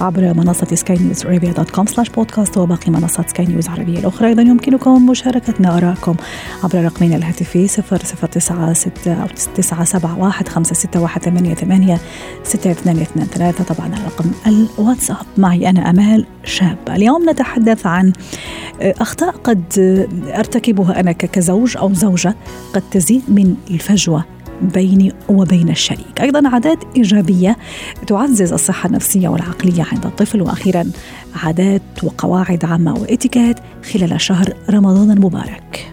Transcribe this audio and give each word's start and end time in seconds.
عبر 0.00 0.34
منصة 0.34 0.66
سكاي 0.74 0.96
نيوز 0.98 1.26
عربية 1.26 1.52
dot 1.52 1.70
com 1.70 1.86
slash 1.86 2.08
podcast 2.08 2.58
وباقي 2.58 2.90
منصات 2.90 3.30
سكاي 3.30 3.46
نيوز 3.46 3.66
العربية 3.66 3.98
الأخرى 3.98 4.28
أيضا 4.28 4.42
يمكنكم 4.42 5.06
مشاركتنا 5.06 5.76
آرائكم 5.76 6.14
عبر 6.64 6.84
رقمنا 6.84 7.16
الهاتفي 7.16 7.66
0096 7.68 8.92
أو 9.06 9.26
971 9.56 10.48
561 10.48 11.54
88 11.54 11.98
6223 12.44 13.52
طبعا 13.52 13.90
رقم 14.06 14.30
الواتساب. 14.46 15.16
معي 15.36 15.70
أنا 15.70 15.90
أمال 15.90 16.26
شابة 16.44 16.96
اليوم 16.96 17.30
نتحدث 17.30 17.86
عن 17.86 18.12
أخطاء 18.80 19.30
قد 19.30 19.64
أرتكبها 20.38 21.00
أنا 21.00 21.12
كزوج 21.12 21.76
أو 21.76 21.92
زوجة 21.94 22.34
قد 22.74 22.82
تزيد 22.90 23.22
من 23.28 23.56
الفجوة. 23.70 24.35
بيني 24.62 25.12
وبين 25.28 25.68
الشريك. 25.68 26.20
أيضا 26.20 26.48
عادات 26.48 26.78
إيجابية 26.96 27.56
تعزز 28.06 28.52
الصحة 28.52 28.86
النفسية 28.86 29.28
والعقلية 29.28 29.86
عند 29.92 30.06
الطفل. 30.06 30.42
وأخيرا 30.42 30.84
عادات 31.42 31.82
وقواعد 32.02 32.64
عامة 32.64 32.94
وإتيكيت 32.94 33.56
خلال 33.92 34.20
شهر 34.20 34.52
رمضان 34.70 35.10
المبارك. 35.10 35.92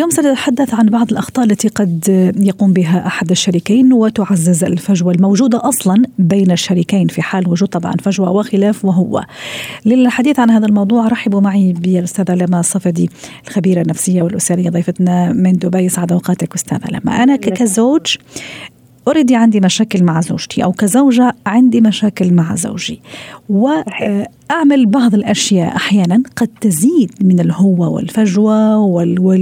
اليوم 0.00 0.10
سنتحدث 0.10 0.74
عن 0.74 0.86
بعض 0.86 1.10
الأخطاء 1.10 1.44
التي 1.44 1.68
قد 1.68 2.08
يقوم 2.40 2.72
بها 2.72 3.06
أحد 3.06 3.30
الشريكين 3.30 3.92
وتعزز 3.92 4.64
الفجوة 4.64 5.12
الموجودة 5.12 5.68
أصلا 5.68 6.04
بين 6.18 6.50
الشريكين 6.50 7.08
في 7.08 7.22
حال 7.22 7.48
وجود 7.48 7.68
طبعا 7.68 7.92
فجوة 7.92 8.30
وخلاف 8.30 8.84
وهو. 8.84 9.24
للحديث 9.86 10.38
عن 10.38 10.50
هذا 10.50 10.66
الموضوع 10.66 11.08
رحبوا 11.08 11.40
معي 11.40 11.72
بالأستاذة 11.72 12.34
لما 12.34 12.60
الصفدي 12.60 13.10
الخبيرة 13.48 13.82
النفسية 13.82 14.22
والأسرية 14.22 14.70
ضيفتنا 14.70 15.32
من 15.32 15.52
دبي. 15.52 15.88
سعد 15.88 16.12
أوقاتك 16.12 16.54
أستاذة 16.54 16.88
لما. 16.90 17.22
أنا 17.22 17.36
كزوج 17.36 18.16
already 19.08 19.36
عندي 19.36 19.60
مشاكل 19.60 20.04
مع 20.04 20.20
زوجتي 20.20 20.64
أو 20.64 20.72
كزوجة 20.72 21.32
عندي 21.46 21.80
مشاكل 21.80 22.32
مع 22.34 22.54
زوجي. 22.54 23.00
واعمل 23.48 24.86
بعض 24.86 25.14
الأشياء 25.14 25.76
أحيانا 25.76 26.22
قد 26.36 26.48
تزيد 26.60 27.12
من 27.20 27.40
الهوه 27.40 27.88
والفجوة 27.88 28.76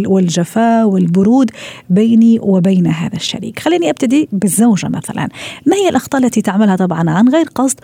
والجفاء 0.06 0.88
والبرود 0.88 1.50
بيني 1.90 2.38
وبين 2.42 2.86
هذا 2.86 3.16
الشريك. 3.16 3.58
خليني 3.58 3.90
أبتدي 3.90 4.28
بالزوجة 4.32 4.88
مثلا. 4.88 5.28
ما 5.66 5.76
هي 5.76 5.88
الأخطاء 5.88 6.24
التي 6.24 6.42
تعملها 6.42 6.76
طبعا 6.76 7.10
عن 7.10 7.28
غير 7.28 7.46
قصد 7.54 7.80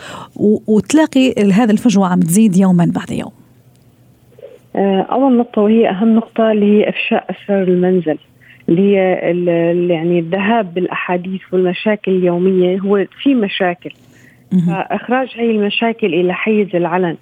وتلاقي 0.67 1.53
هذا 1.53 1.73
الفجوة 1.73 2.07
عم 2.07 2.21
تزيد 2.21 2.57
يوما 2.57 2.93
بعد 2.95 3.11
يوم؟ 3.11 3.33
أول 5.11 5.39
نقطة 5.39 5.63
وهي 5.63 5.91
أهم 5.91 6.17
نقطة 6.17 6.53
اللي 6.53 6.67
هي 6.67 6.89
إفشاء 6.89 7.31
أسرار 7.31 7.63
المنزل. 7.63 8.19
يعني 8.69 10.19
الذهاب 10.19 10.75
بالأحاديث 10.75 11.41
والمشاكل 11.53 12.13
اليومية. 12.13 12.79
هو 12.79 13.07
في 13.23 13.35
مشاكل. 13.35 13.91
فإخراج 14.67 15.29
هي 15.35 15.51
المشاكل 15.51 16.15
إلى 16.15 16.35
حيز 16.35 16.77
العلن. 16.77 17.17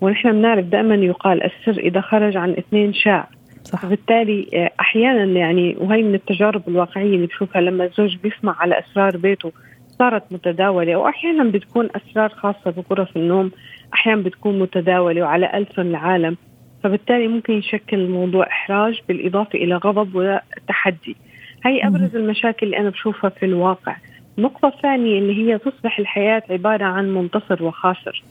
ونحن 0.00 0.32
بنعرف 0.32 0.66
دائما 0.66 0.94
يقال 0.94 1.42
السر 1.42 1.80
إذا 1.80 2.00
خرج 2.00 2.36
عن 2.36 2.50
اثنين 2.50 2.92
شاع. 2.92 3.28
صح. 3.64 3.82
فبالتالي 3.82 4.70
أحيانا 4.80 5.24
يعني 5.24 5.76
وهي 5.78 6.02
من 6.02 6.14
التجارب 6.14 6.62
الواقعية 6.68 7.16
اللي 7.16 7.26
بشوفها 7.26 7.62
لما 7.62 7.84
الزوج 7.84 8.16
بيسمع 8.16 8.56
على 8.58 8.78
أسرار 8.78 9.16
بيته 9.16 9.52
صارت 9.98 10.22
متداولة. 10.32 10.96
واحيانا 10.96 11.44
بتكون 11.44 11.88
أسرار 11.96 12.28
خاصة 12.28 12.70
بغرف 12.70 13.16
النوم. 13.16 13.50
أحيانا 13.94 14.22
بتكون 14.22 14.58
متداولة 14.58 15.22
وعلى 15.22 15.50
ألسن 15.54 15.86
العالم. 15.86 16.36
فبالتالي 16.82 17.28
ممكن 17.28 17.52
يشكل 17.52 17.98
الموضوع 17.98 18.46
إحراج 18.46 19.00
بالإضافة 19.08 19.58
إلى 19.58 19.76
غضب 19.76 20.14
وتحدي. 20.14 21.16
هي 21.64 21.86
أبرز 21.86 22.16
المشاكل 22.16 22.66
اللي 22.66 22.78
أنا 22.78 22.90
بشوفها 22.90 23.30
في 23.30 23.46
الواقع. 23.46 23.96
النقطة 24.38 24.68
الثانية 24.68 25.18
اللي 25.18 25.34
هي 25.36 25.58
تصبح 25.58 25.98
الحياة 25.98 26.42
عبارة 26.50 26.84
عن 26.84 27.14
منتصر 27.14 27.64
وخاسر. 27.64 28.22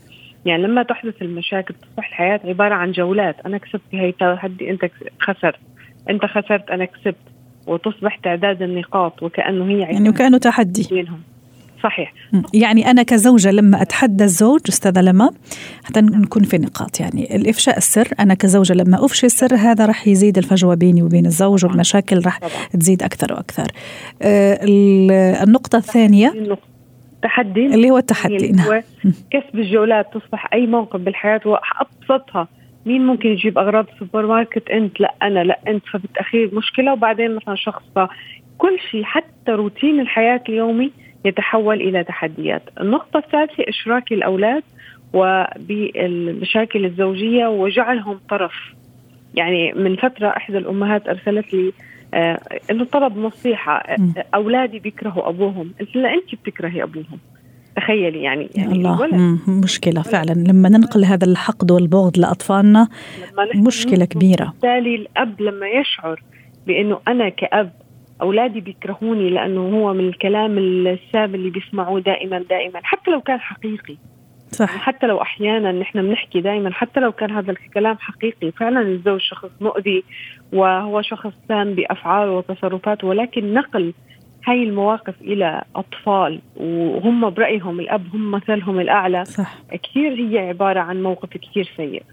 يعني 0.46 0.64
لما 0.64 0.84
تحدث 0.84 1.22
المشاكل 1.22 1.74
تصبح 1.74 2.08
الحياة 2.08 2.40
عبارة 2.46 2.74
عن 2.74 2.92
جولات. 2.92 3.36
أنا 3.46 3.58
كسبت 3.58 3.82
هي 3.92 4.12
تحدي 4.12 4.70
أنت 4.70 4.92
خسرت. 5.20 5.60
أنت 6.10 6.26
خسرت 6.26 6.70
أنا 6.72 6.86
كسبت. 6.86 7.16
وتصبح 7.68 8.16
تعداد 8.16 8.62
النقاط 8.62 9.24
وكأنه 9.24 9.66
هي 9.66 9.80
يعني 9.80 10.10
وكأنه 10.10 10.38
تحدي. 10.38 10.88
بينهم. 10.92 11.22
صحيح. 11.84 12.14
يعني 12.54 12.92
أنا 12.92 13.04
كزوجة 13.04 13.52
لما 13.52 13.82
أتحدى 13.82 14.24
الزوج 14.24 14.62
أستاذة 14.70 15.02
لما 15.02 15.30
حتى 15.84 16.02
نكون 16.02 16.44
في 16.44 16.58
نقاط. 16.58 17.00
يعني 17.00 17.36
الإفشاء 17.36 17.78
السر 17.78 18.08
أنا 18.20 18.34
كزوجة 18.34 18.74
لما 18.74 19.06
أفشي 19.06 19.26
السر 19.26 19.56
هذا 19.56 19.86
راح 19.86 20.08
يزيد 20.08 20.38
الفجوة 20.38 20.76
بيني 20.76 21.04
وبين 21.04 21.26
الزوج 21.26 21.66
والمشاكل 21.66 22.22
راح 22.26 22.40
تزيد 22.80 23.04
أكثر 23.04 23.34
وأكثر. 23.34 23.68
آه 24.22 24.60
النقطة 25.44 25.78
الثانية 25.78 26.34
تحدي 27.24 27.66
اللي 27.66 27.90
هو 27.90 27.98
التحدي 27.98 28.52
نعم. 28.52 28.68
هو 28.68 28.82
كسب 29.32 29.56
الجولات 29.60 30.08
تصبح 30.14 30.54
أي 30.54 30.68
موقف 30.68 31.00
بالحياة؟ 31.00 31.42
وابسطها 31.46 32.48
مين 32.86 33.06
ممكن 33.06 33.30
يجيب 33.30 33.58
أغراض 33.58 33.86
السوبر 33.94 34.26
ماركت؟ 34.26 34.70
أنت 34.70 35.00
لا 35.00 35.14
أنا 35.22 35.44
لا. 35.44 35.60
أنت 35.68 35.84
فبتاخير 35.94 36.56
مشكلة. 36.56 36.94
وبعدين 36.94 37.36
مثلا 37.36 37.56
شخص 37.56 37.84
كل 38.58 38.80
شيء 38.92 39.04
حتى 39.04 39.52
روتين 39.52 40.00
الحياة 40.00 40.42
اليومي 40.50 40.92
يتحول 41.26 41.82
إلى 41.82 42.04
تحديات. 42.04 42.62
النقطة 42.82 43.18
الثالثة 43.18 43.64
إشراك 43.70 44.12
الأولاد 44.12 44.64
وبالمشاكل 45.14 46.86
الزوجية 46.86 47.48
وجعلهم 47.48 48.20
طرف. 48.30 48.54
يعني 49.36 49.74
من 49.74 49.96
فترة 49.96 50.28
إحدى 50.28 50.58
الأمهات 50.58 51.08
أرسلت 51.08 51.54
لي 51.54 51.74
آه 52.14 52.40
إنه 52.72 52.84
طلب 52.86 53.18
نصيحة 53.18 53.78
آه 53.78 54.26
أولادي 54.36 54.80
بيكرهوا 54.80 55.30
أبوهم، 55.30 55.72
قلت 55.80 55.96
لها 55.96 56.14
انت 56.14 56.36
بتكرهي 56.36 56.84
أبوهم. 56.84 57.20
تخيلي 57.76 58.22
يعني, 58.22 58.50
يعني 58.56 58.74
الله. 58.74 59.38
مشكلة 59.48 60.02
فعلا 60.02 60.34
لما 60.34 60.70
ننقل 60.70 61.06
هذا 61.06 61.26
الحقد 61.28 61.72
والبغض 61.72 62.20
لأطفالنا 62.20 62.88
مشكلة 63.56 64.06
كبيرة 64.06 64.46
بالتالي 64.46 64.96
الأب 64.96 65.42
لما 65.42 65.68
يشعر 65.68 66.24
بأنه 66.68 67.00
أنا 67.08 67.30
كأب 67.30 67.72
أولادي 68.22 68.62
بيكرهوني 68.62 69.30
لأنه 69.30 69.62
هو 69.62 69.94
من 69.94 70.08
الكلام 70.08 70.58
السام 70.58 71.36
اللي 71.36 71.50
بيسمعوه 71.50 72.00
دائما 72.00 72.40
دائما 72.50 72.80
حتى 72.84 73.12
لو 73.12 73.22
كان 73.22 73.40
حقيقي. 73.40 73.98
صح. 74.52 74.78
حتى 74.78 75.08
لو 75.08 75.22
أحيانا 75.22 75.72
نحن 75.72 76.02
بنحكي 76.02 76.42
دائما 76.42 76.74
حتى 76.74 77.00
لو 77.00 77.12
كان 77.12 77.32
هذا 77.32 77.52
الكلام 77.52 77.98
حقيقي 78.00 78.52
فعلا 78.52 78.82
الزوج 78.82 79.22
شخص 79.22 79.50
مؤذي 79.62 80.04
وهو 80.54 81.02
شخص 81.02 81.34
سام 81.48 81.74
بأفعاله 81.74 82.32
وتصرفاته 82.32 83.08
ولكن 83.08 83.54
نقل 83.54 83.94
هاي 84.48 84.64
المواقف 84.64 85.22
إلى 85.22 85.64
أطفال 85.76 86.42
وهم 86.56 87.30
برأيهم 87.30 87.80
الأب 87.80 88.04
هم 88.14 88.32
مثلهم 88.32 88.80
الأعلى. 88.80 89.26
صح. 89.26 89.56
كثير 89.84 90.14
هي 90.14 90.40
عبارة 90.40 90.80
عن 90.80 91.04
موقف 91.04 91.30
كثير 91.38 91.72
سيء. 91.78 92.04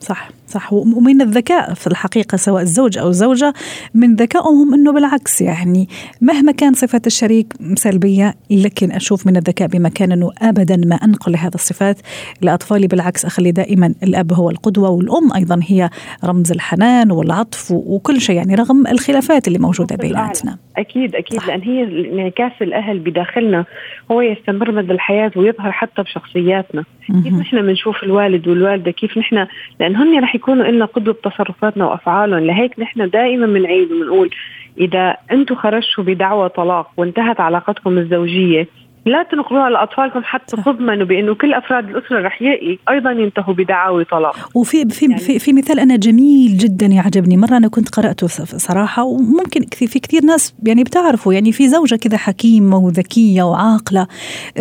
صح 0.00 0.30
صح. 0.46 0.72
ومن 0.72 1.20
الذكاء 1.20 1.74
في 1.74 1.86
الحقيقة 1.86 2.36
سواء 2.36 2.62
الزوج 2.62 2.98
أو 2.98 3.08
الزوجة 3.08 3.54
من 3.94 4.14
ذكائهم 4.14 4.74
إنه 4.74 4.92
بالعكس. 4.92 5.40
يعني 5.40 5.88
مهما 6.20 6.52
كان 6.52 6.72
صفة 6.72 7.00
الشريك 7.06 7.46
سلبية 7.74 8.34
لكن 8.50 8.92
أشوف 8.92 9.26
من 9.26 9.36
الذكاء 9.36 9.68
بمكان 9.68 10.12
إنه 10.12 10.30
ابدا 10.42 10.76
ما 10.76 10.94
أنقل 10.94 11.36
هذه 11.36 11.54
الصفات 11.54 12.00
لأطفالي. 12.42 12.86
بالعكس 12.86 13.24
أخلي 13.24 13.52
دائما 13.52 13.94
الأب 14.02 14.32
هو 14.32 14.50
القدوة 14.50 14.90
والأم 14.90 15.32
أيضا 15.36 15.60
هي 15.66 15.90
رمز 16.24 16.52
الحنان 16.52 17.10
والعطف 17.10 17.70
وكل 17.70 18.20
شيء. 18.20 18.36
يعني 18.36 18.54
رغم 18.54 18.86
الخلافات 18.86 19.48
اللي 19.48 19.58
موجودة 19.58 19.96
بيناتنا. 19.96 20.56
أكيد 20.76 21.14
أكيد. 21.14 21.40
صح. 21.40 21.46
لأن 21.46 21.62
هي 21.62 21.82
انعكاس 22.12 22.52
الأهل 22.62 22.98
بداخلنا 22.98 23.64
هو 24.10 24.20
يستمر 24.20 24.72
مدى 24.72 24.92
الحياة 24.92 25.32
ويظهر 25.36 25.72
حتى 25.72 26.02
بشخصياتنا. 26.02 26.84
كيف 27.24 27.34
نحن 27.34 27.62
بنشوف 27.62 28.02
الوالد 28.02 28.48
والوالدة؟ 28.48 28.90
كيف 28.90 29.18
نحن 29.18 29.46
لأن 29.90 29.96
هن 29.96 30.22
رح 30.22 30.34
يكونوا 30.34 30.64
لنا 30.66 30.84
قدوة 30.84 31.14
بتصرفاتنا 31.14 31.86
وأفعالهم 31.86 32.38
لهيك 32.38 32.78
نحن 32.78 33.10
دائما 33.10 33.46
بنعيد 33.46 33.92
وبنقول 33.92 34.30
إذا 34.78 35.16
أنتم 35.32 35.54
خرجتوا 35.54 36.04
بدعوى 36.04 36.48
طلاق 36.48 36.90
وانتهت 36.96 37.40
علاقتكم 37.40 37.98
الزوجية 37.98 38.68
لا 39.06 39.22
تنقلوها 39.22 39.70
لأطفالكم 39.70 40.20
حتى 40.24 40.56
تضمنوا 40.56 41.06
بأنه 41.06 41.34
كل 41.34 41.54
أفراد 41.54 41.88
الأسرة 41.88 42.20
رح 42.20 42.42
أيضا 42.90 43.10
ينتهوا 43.10 43.54
بدعاوي 43.54 44.04
طلاق. 44.04 44.36
وفي 44.54 44.88
في 44.88 45.06
يعني 45.06 45.18
في, 45.18 45.38
في 45.38 45.52
مثال 45.52 45.80
أنا 45.80 45.96
جميل 45.96 46.56
جدا 46.56 46.86
يعجبني. 46.86 47.36
مرة 47.36 47.56
أنا 47.56 47.68
كنت 47.68 47.88
قرأته 47.88 48.26
صراحة 48.56 49.04
وممكن 49.04 49.66
في 49.86 49.98
كثير 49.98 50.24
ناس 50.24 50.54
يعني 50.62 50.84
بتعرفوا 50.84 51.32
يعني 51.32 51.52
في 51.52 51.68
زوجة 51.68 51.96
كذا 51.96 52.16
حكيمة 52.16 52.76
وذكية 52.76 53.42
وعاقلة 53.42 54.06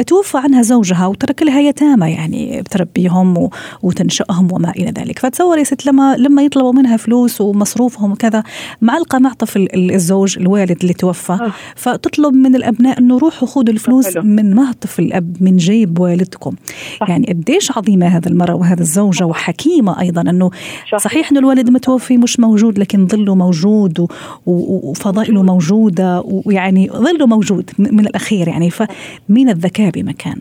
توفى 0.08 0.38
عنها 0.38 0.62
زوجها 0.62 1.08
وترك 1.08 1.44
لها 1.44 1.60
يتامى 1.60 2.12
يعني 2.12 2.62
بتربيهم 2.62 3.50
وتنشئهم 3.84 4.52
وما 4.52 4.70
إلى 4.70 4.92
ذلك. 4.92 5.20
فتصوري 5.20 5.64
ست 5.64 5.86
لما 5.86 6.16
لما 6.18 6.42
يطلبوا 6.42 6.74
منها 6.74 6.98
فلوس 6.98 7.42
ومصروفهم 7.42 8.12
وكذا 8.12 8.44
معلقة 8.82 9.20
مع 9.20 9.34
طفل 9.34 9.68
الزوج 9.76 10.40
الوالد 10.40 10.78
اللي 10.82 10.94
توفى 10.94 11.34
آه. 11.34 11.52
فتطلب 11.76 12.34
من 12.34 12.56
الأبناء 12.56 13.00
إنه 13.00 13.18
روحوا 13.18 13.48
خذوا 13.48 13.74
الفلوس 13.74 14.18
من 14.30 14.56
معطف 14.56 15.00
الأب 15.00 15.38
من 15.42 15.58
جيب 15.58 16.00
والدكم. 16.00 16.56
صح. 17.00 17.10
يعني 17.10 17.26
قديش 17.28 17.78
عظيمة 17.78 18.08
هذا 18.08 18.30
المرأة 18.30 18.56
وهذا 18.56 18.82
الزوجة 18.82 19.26
وحكيمة 19.26 20.02
أيضا 20.02 20.22
أنه 20.22 20.52
صحيح 20.98 21.32
أنه 21.32 21.40
الوالد 21.40 21.70
متوفي 21.70 22.18
مش 22.18 22.40
موجود 22.40 22.80
لكن 22.80 23.08
ظله 23.08 23.36
موجود 23.36 24.08
وفضائله 24.46 25.44
موجودة 25.44 26.24
ويعني 26.26 26.90
ظله 26.90 27.28
موجود 27.28 27.72
من 27.80 28.00
الأخير 28.00 28.48
يعني. 28.48 28.70
فمن 28.70 29.50
الذكاء 29.50 29.92
بمكان. 29.92 30.40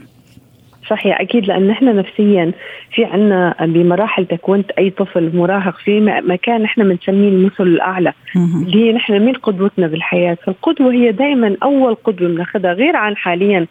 صحيح 0.91 1.21
أكيد 1.21 1.47
لأن 1.47 1.69
نحن 1.69 1.97
نفسيا 1.97 2.53
في 2.95 3.05
عنا 3.05 3.55
بمراحل 3.61 4.27
تكوين 4.27 4.65
أي 4.79 4.91
طفل 4.91 5.37
مراهق 5.37 5.79
في 5.79 6.01
مكان 6.01 6.63
نحن 6.63 6.89
بنسميه 6.89 7.29
المثل 7.29 7.63
الأعلى 7.67 8.13
اللي 8.37 8.85
هي 8.85 8.93
نحن 8.93 9.19
مين 9.19 9.35
قدوتنا 9.35 9.87
بالحياة 9.87 10.39
فالقدوة 10.47 10.93
هي 10.93 11.13
دائما 11.13 11.57
أول 11.63 11.95
قدوة 11.95 12.29
بناخذها 12.29 12.73
غير 12.73 12.97
عن 12.97 13.17
حاليا 13.17 13.67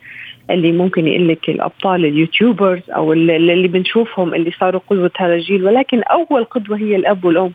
اللي 0.50 0.72
ممكن 0.72 1.08
يقول 1.08 1.28
لك 1.28 1.50
الأبطال 1.50 2.06
اليوتيوبرز 2.06 2.82
أو 2.90 3.14
اللي 3.14 3.68
بنشوفهم 3.68 4.34
اللي 4.34 4.52
صاروا 4.52 4.82
قدوة 4.90 5.12
هذا 5.18 5.34
الجيل. 5.34 5.66
ولكن 5.66 6.02
أول 6.04 6.44
قدوة 6.44 6.78
هي 6.78 6.96
الأب 6.96 7.26
والأم. 7.26 7.52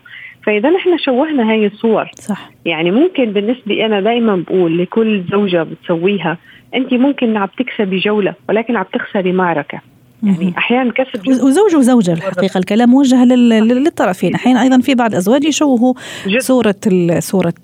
فإذا 0.47 0.71
نحن 0.71 0.99
شوهنا 0.99 1.51
هاي 1.51 1.67
الصور. 1.67 2.11
صح. 2.15 2.51
يعني 2.65 2.91
ممكن 2.91 3.25
بالنسبة 3.33 3.87
أنا 3.87 4.01
دائما 4.01 4.37
بقول 4.37 4.79
لكل 4.79 5.23
زوجة 5.33 5.63
بتسويها 5.63 6.39
انت 6.75 6.95
ممكن 6.95 7.37
عم 7.37 7.49
تكسبي 7.59 7.99
جولة 7.99 8.35
ولكن 8.49 8.77
عم 8.77 8.85
تخسري 8.93 9.33
معركة. 9.33 9.81
يعني 10.23 10.55
أحيانا 10.59 10.93
كسب 10.93 11.29
وزوج 11.29 11.77
وزوجة 11.77 12.13
الحقيقة 12.13 12.59
الكلام 12.59 12.91
موجه 12.91 13.25
للطرفين. 13.25 14.35
أحيانا 14.35 14.63
أيضا 14.63 14.81
في 14.81 14.95
بعض 14.95 15.15
ازواج 15.15 15.45
يشوهوا 15.45 15.95
صورة 16.39 16.75
صورة 17.19 17.55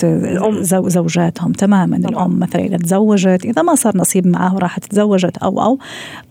زو 0.61 0.89
زوجاتهم 0.89 1.53
تماما. 1.53 1.99
طبعا. 1.99 2.11
الأم 2.11 2.39
مثلا 2.39 2.63
إذا 2.65 2.77
تزوجت 2.77 3.45
إذا 3.45 3.63
ما 3.63 3.75
صار 3.75 3.97
نصيب 3.97 4.27
معه 4.27 4.55
وراحت 4.55 4.85
تزوجت 4.85 5.37
أو 5.37 5.63
أو 5.63 5.79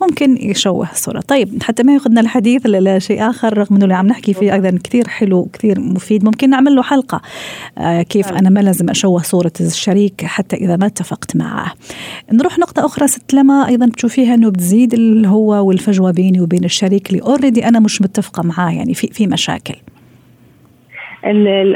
ممكن 0.01 0.38
يشوه 0.38 0.91
الصورة. 0.91 1.19
طيب 1.19 1.63
حتى 1.63 1.83
ما 1.83 1.94
ياخذنا 1.94 2.21
الحديث 2.21 2.62
لشيء 2.65 3.29
آخر 3.29 3.57
رغم 3.57 3.75
إنه 3.75 3.83
اللي 3.83 3.95
عم 3.95 4.07
نحكي 4.07 4.33
فيه 4.33 4.53
أيضا 4.53 4.79
كثير 4.83 5.07
حلو 5.07 5.50
كثير 5.53 5.79
مفيد. 5.79 6.25
ممكن 6.25 6.50
نعمل 6.50 6.75
له 6.75 6.83
حلقة 6.83 7.21
آه 7.77 8.01
كيف 8.01 8.27
أنا 8.27 8.50
ما 8.50 8.59
لازم 8.59 8.89
أشوه 8.89 9.21
صورة 9.21 9.53
الشريك 9.62 10.25
حتى 10.25 10.56
إذا 10.56 10.75
ما 10.75 10.85
اتفقت 10.85 11.35
معه. 11.35 11.74
نروح 12.33 12.59
نقطة 12.59 12.85
أخرى 12.85 13.07
ست 13.07 13.33
لما 13.33 13.68
أيضا 13.68 13.85
بتشوفيها 13.85 14.33
إنه 14.33 14.50
بتزيد 14.50 14.94
الهوه 14.94 15.62
والفجوة 15.62 16.17
بيني 16.18 16.42
وبين 16.42 16.64
الشريك 16.64 17.10
اللي 17.10 17.22
اوريدي 17.22 17.68
أنا 17.68 17.80
مش 17.80 18.02
متفقة 18.02 18.44
معاه 18.44 18.72
يعني 18.72 18.94
في 18.94 19.08
في 19.08 19.28
مشاكل. 19.28 19.75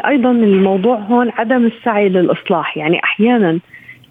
أيضا 0.06 0.32
الموضوع 0.32 0.98
هون 0.98 1.32
عدم 1.38 1.66
السعي 1.66 2.10
للإصلاح. 2.10 2.78
يعني 2.78 3.04
أحيانا 3.04 3.60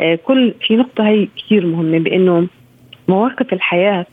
آه، 0.00 0.14
كل 0.14 0.54
في 0.66 0.76
نقطة 0.76 1.08
هي 1.08 1.28
كثير 1.36 1.66
مهمة 1.66 1.98
بإنه 1.98 2.46
مواقف 3.08 3.52
الحياة 3.52 4.06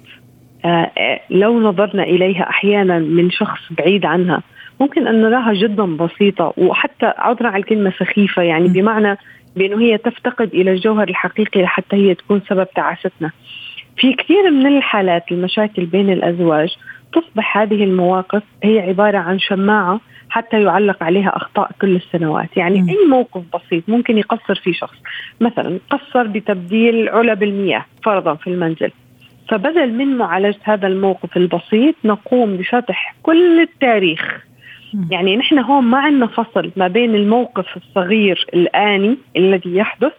آه، 0.66 0.92
آه، 0.98 1.20
لو 1.30 1.60
نظرنا 1.60 2.04
إليها 2.04 2.50
أحيانا 2.50 3.00
من 3.00 3.32
شخص 3.32 3.60
بعيد 3.78 4.06
عنها 4.06 4.42
ممكن 4.82 5.08
أن 5.08 5.22
نراها 5.22 5.54
جدا 5.54 5.86
بسيطة 5.86 6.54
وحتى 6.58 7.14
عذرا 7.18 7.48
على 7.48 7.58
الكلمة 7.58 7.94
سخيفة 8.00 8.42
يعني 8.42 8.68
بمعنى 8.68 9.18
بإنه 9.56 9.82
هي 9.82 9.98
تفتقد 9.98 10.50
إلى 10.54 10.72
الجوهر 10.72 11.10
الحقيقي 11.10 11.62
لحتى 11.62 11.96
هي 11.96 12.16
تكون 12.16 12.42
سبب 12.50 12.68
تعاستنا. 12.76 13.32
في 13.98 14.14
كثير 14.14 14.52
من 14.52 14.78
الحالات 14.78 15.32
المشاكل 15.32 15.86
بين 15.86 16.10
الأزواج 16.10 16.76
تصبح 17.14 17.58
هذه 17.58 17.84
المواقف 17.84 18.44
هي 18.64 18.80
عبارة 18.80 19.18
عن 19.18 19.40
شماعة 19.40 20.00
حتى 20.30 20.64
يعلق 20.64 21.04
عليها 21.04 21.38
أخطاء 21.38 21.72
كل 21.82 21.96
السنوات، 21.96 22.58
يعني 22.58 22.82
م. 22.82 22.90
أي 22.90 22.98
موقف 23.10 23.42
بسيط 23.56 23.84
ممكن 23.90 24.18
يقصر 24.18 24.56
فيه 24.56 24.74
شخص، 24.74 24.98
مثلا 25.42 25.80
قصر 25.90 26.28
بتبديل 26.28 27.10
علب 27.10 27.44
المياه 27.44 27.86
فرضا 28.04 28.36
في 28.36 28.48
المنزل. 28.48 28.92
فبدل 29.50 29.94
من 29.94 30.18
معالجة 30.18 30.60
هذا 30.64 30.88
الموقف 30.88 31.38
البسيط 31.38 31.96
نقوم 32.06 32.58
بشطح 32.58 33.16
كل 33.24 33.62
التاريخ 33.62 34.48
يعني 35.12 35.38
نحن 35.38 35.60
هون 35.60 35.84
ما 35.84 35.98
عندنا 35.98 36.28
فصل 36.28 36.72
ما 36.76 36.88
بين 36.88 37.16
الموقف 37.16 37.78
الصغير 37.78 38.46
الآني 38.54 39.18
الذي 39.38 39.76
يحدث 39.76 40.14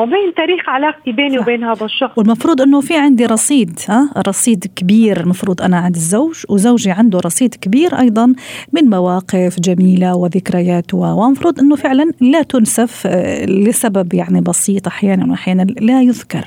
وبين 0.00 0.34
تاريخ 0.36 0.68
علاقتي 0.68 1.12
بيني 1.12 1.36
صح. 1.36 1.42
وبين 1.42 1.64
هذا 1.64 1.84
الشخص. 1.84 2.18
والمفروض 2.18 2.60
أنه 2.60 2.80
في 2.80 2.96
عندي 2.96 3.26
رصيد 3.26 3.78
ها؟ 3.88 4.10
رصيد 4.28 4.64
كبير. 4.76 5.20
المفروض 5.20 5.62
أنا 5.62 5.76
عند 5.76 5.94
الزوج 5.94 6.44
وزوجي 6.48 6.90
عنده 6.90 7.18
رصيد 7.24 7.54
كبير 7.54 7.98
أيضا 7.98 8.26
من 8.72 8.84
مواقف 8.84 9.60
جميلة 9.60 10.16
وذكريات 10.16 10.94
ومفروض 10.94 11.60
أنه 11.60 11.76
فعلا 11.76 12.12
لا 12.20 12.42
تنسف 12.42 13.06
آه، 13.06 13.44
لسبب 13.44 14.14
يعني 14.14 14.40
بسيط 14.40 14.86
أحيانا 14.86 15.30
واحيانا 15.30 15.62
لا 15.62 16.02
يذكر. 16.02 16.44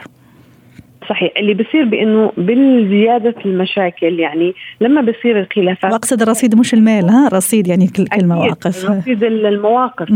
صحيح. 1.10 1.32
اللي 1.38 1.54
بصير 1.54 1.86
بأنه 1.86 2.32
بالزيادة 2.38 3.36
المشاكل 3.46 4.20
يعني 4.20 4.54
لما 4.82 5.02
بصير 5.02 5.40
الخلافات. 5.40 5.92
واقصد 5.92 6.22
الرصيد 6.22 6.56
مش 6.56 6.74
المال 6.74 7.10
ها؟ 7.10 7.30
رصيد 7.34 7.68
يعني 7.68 7.88
كل 7.88 8.06
المواقف 8.14 8.90
رصيد 8.90 9.24
المواقف. 9.24 10.10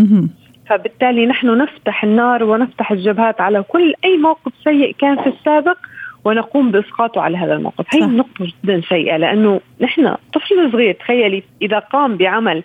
فبالتالي 0.69 1.25
نحن 1.25 1.57
نفتح 1.57 2.03
النار 2.03 2.43
ونفتح 2.43 2.91
الجبهات 2.91 3.41
على 3.41 3.63
كل 3.63 3.93
أي 4.05 4.17
موقف 4.17 4.51
سيء 4.63 4.95
كان 4.99 5.23
في 5.23 5.29
السابق 5.29 5.77
ونقوم 6.25 6.71
بإسقاطه 6.71 7.21
على 7.21 7.37
هذا 7.37 7.53
الموقف، 7.53 7.85
هي 7.95 7.99
نقطة 7.99 8.45
جدا 8.63 8.81
سيئة 8.89 9.17
لأنه 9.17 9.61
نحن 9.81 10.15
طفل 10.33 10.71
صغير 10.71 10.93
تخيلي 10.93 11.43
إذا 11.61 11.79
قام 11.79 12.17
بعمل 12.17 12.63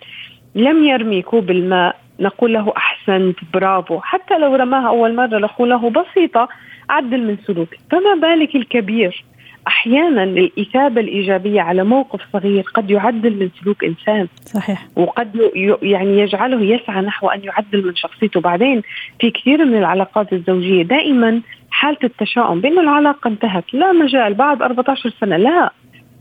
لم 0.55 0.83
يرمي 0.83 1.21
كوب 1.21 1.51
الماء 1.51 1.95
نقول 2.19 2.53
له 2.53 2.73
أحسنت 2.77 3.37
برافو، 3.53 3.99
حتى 3.99 4.37
لو 4.37 4.55
رماها 4.55 4.87
أول 4.87 5.15
مرة 5.15 5.37
نقول 5.39 5.69
له 5.69 5.89
بسيطة 5.89 6.49
عدل 6.89 7.27
من 7.27 7.37
سلوكك، 7.37 7.79
فما 7.91 8.15
بالك 8.21 8.55
الكبير؟ 8.55 9.23
أحيانا 9.67 10.23
الإثابة 10.23 11.01
الإيجابية 11.01 11.61
على 11.61 11.83
موقف 11.83 12.21
صغير 12.33 12.63
قد 12.73 12.91
يعدل 12.91 13.35
من 13.39 13.49
سلوك 13.61 13.83
إنسان. 13.83 14.27
صحيح. 14.45 14.87
وقد 14.95 15.51
يعني 15.81 16.19
يجعله 16.19 16.61
يسعى 16.61 17.01
نحو 17.01 17.29
أن 17.29 17.43
يعدل 17.43 17.87
من 17.87 17.95
شخصيته. 17.95 18.41
بعدين 18.41 18.81
في 19.19 19.31
كثير 19.31 19.65
من 19.65 19.77
العلاقات 19.77 20.33
الزوجية 20.33 20.83
دائما 20.83 21.41
حالة 21.71 21.97
التشاؤم 22.03 22.61
بانه 22.61 22.81
العلاقة 22.81 23.27
انتهت. 23.27 23.73
لا 23.73 23.91
مجال. 23.91 24.33
بعد 24.33 24.61
14 24.61 25.09
سنة. 25.19 25.37
لا. 25.37 25.71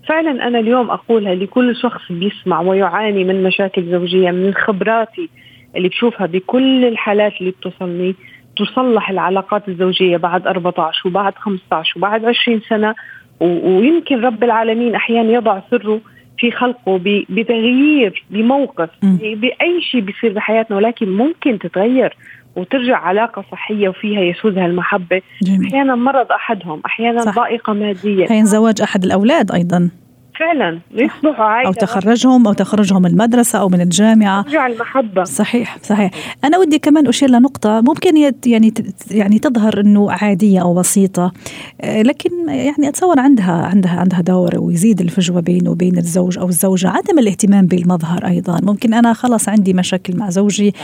فعلا 0.09 0.47
أنا 0.47 0.59
اليوم 0.59 0.91
أقولها 0.91 1.35
لكل 1.35 1.77
شخص 1.77 2.13
بيسمع 2.13 2.61
ويعاني 2.61 3.25
من 3.25 3.43
مشاكل 3.43 3.91
زوجية 3.91 4.31
من 4.31 4.55
خبراتي 4.55 5.29
اللي 5.77 5.89
بشوفها 5.89 6.27
بكل 6.27 6.85
الحالات 6.85 7.33
اللي 7.41 7.51
بتوصلني 7.51 8.15
تصلح 8.57 9.11
العلاقات 9.11 9.69
الزوجية 9.69 10.17
بعد 10.17 10.47
14 10.47 11.09
وبعد 11.09 11.35
15 11.37 11.93
وبعد 11.97 12.25
20 12.25 12.61
سنة. 12.69 12.95
ويمكن 13.41 14.21
رب 14.21 14.45
العالمين 14.45 14.95
أحيانا 14.95 15.33
يضع 15.33 15.61
سره 15.71 16.01
في 16.39 16.51
خلقه 16.51 17.01
بتغيير 17.29 18.25
بموقف 18.31 18.91
بأي 19.23 19.81
شيء 19.81 20.01
بيصير 20.01 20.33
بحياتنا 20.33 20.77
ولكن 20.77 21.09
ممكن 21.09 21.59
تتغير 21.59 22.17
وترجع 22.57 22.97
علاقة 22.97 23.45
صحية 23.53 23.89
وفيها 23.89 24.21
يسودها 24.21 24.67
المحبة. 24.67 25.23
جميل. 25.43 25.67
أحيانا 25.67 25.95
مرض 25.95 26.33
أحدهم 26.33 26.81
أحيانا 26.87 27.23
ضائقة 27.23 27.73
مادية. 27.73 28.27
أحيانا 28.27 28.45
زواج 28.45 28.83
أحد 28.83 29.05
الأولاد 29.05 29.53
أيضا. 29.53 29.91
فعلا 30.39 30.81
يصبحوا 30.95 31.45
عائلة 31.45 31.69
أو 31.69 31.73
تخرجهم 31.73 32.47
أو 32.47 32.53
تخرجهم 32.53 33.03
من 33.03 33.11
المدرسة 33.11 33.59
أو 33.59 33.69
من 33.69 33.81
الجامعة. 33.81 34.43
ترجع 34.43 34.67
المحبة. 34.67 35.25
صحيح 35.25 35.79
صحيح. 35.83 36.11
أنا 36.45 36.59
ودي 36.59 36.79
كمان 36.79 37.09
أشير 37.09 37.31
لنقطة 37.31 37.81
ممكن 37.81 38.17
يعني 38.47 38.75
يعني 39.11 39.39
تظهر 39.39 39.81
أنه 39.81 40.13
عادية 40.13 40.63
أو 40.63 40.75
بسيطة 40.75 41.33
آه، 41.81 42.03
لكن 42.03 42.31
يعني 42.49 42.89
أتصور 42.89 43.21
عندها 43.21 43.53
عندها 43.53 44.01
عندها 44.01 44.21
دور 44.21 44.59
ويزيد 44.59 45.01
الفجوة 45.01 45.41
بينه 45.41 45.71
وبين 45.71 45.99
الزوج 45.99 46.39
أو 46.39 46.49
الزوجة. 46.49 46.89
عدم 46.89 47.19
الاهتمام 47.19 47.67
بالمظهر 47.67 48.27
أيضا. 48.27 48.61
ممكن 48.63 48.95
أنا 48.95 49.13
خلص 49.13 49.49
عندي 49.49 49.73
مشاكل 49.73 50.17
مع 50.17 50.31
زوجي 50.31 50.75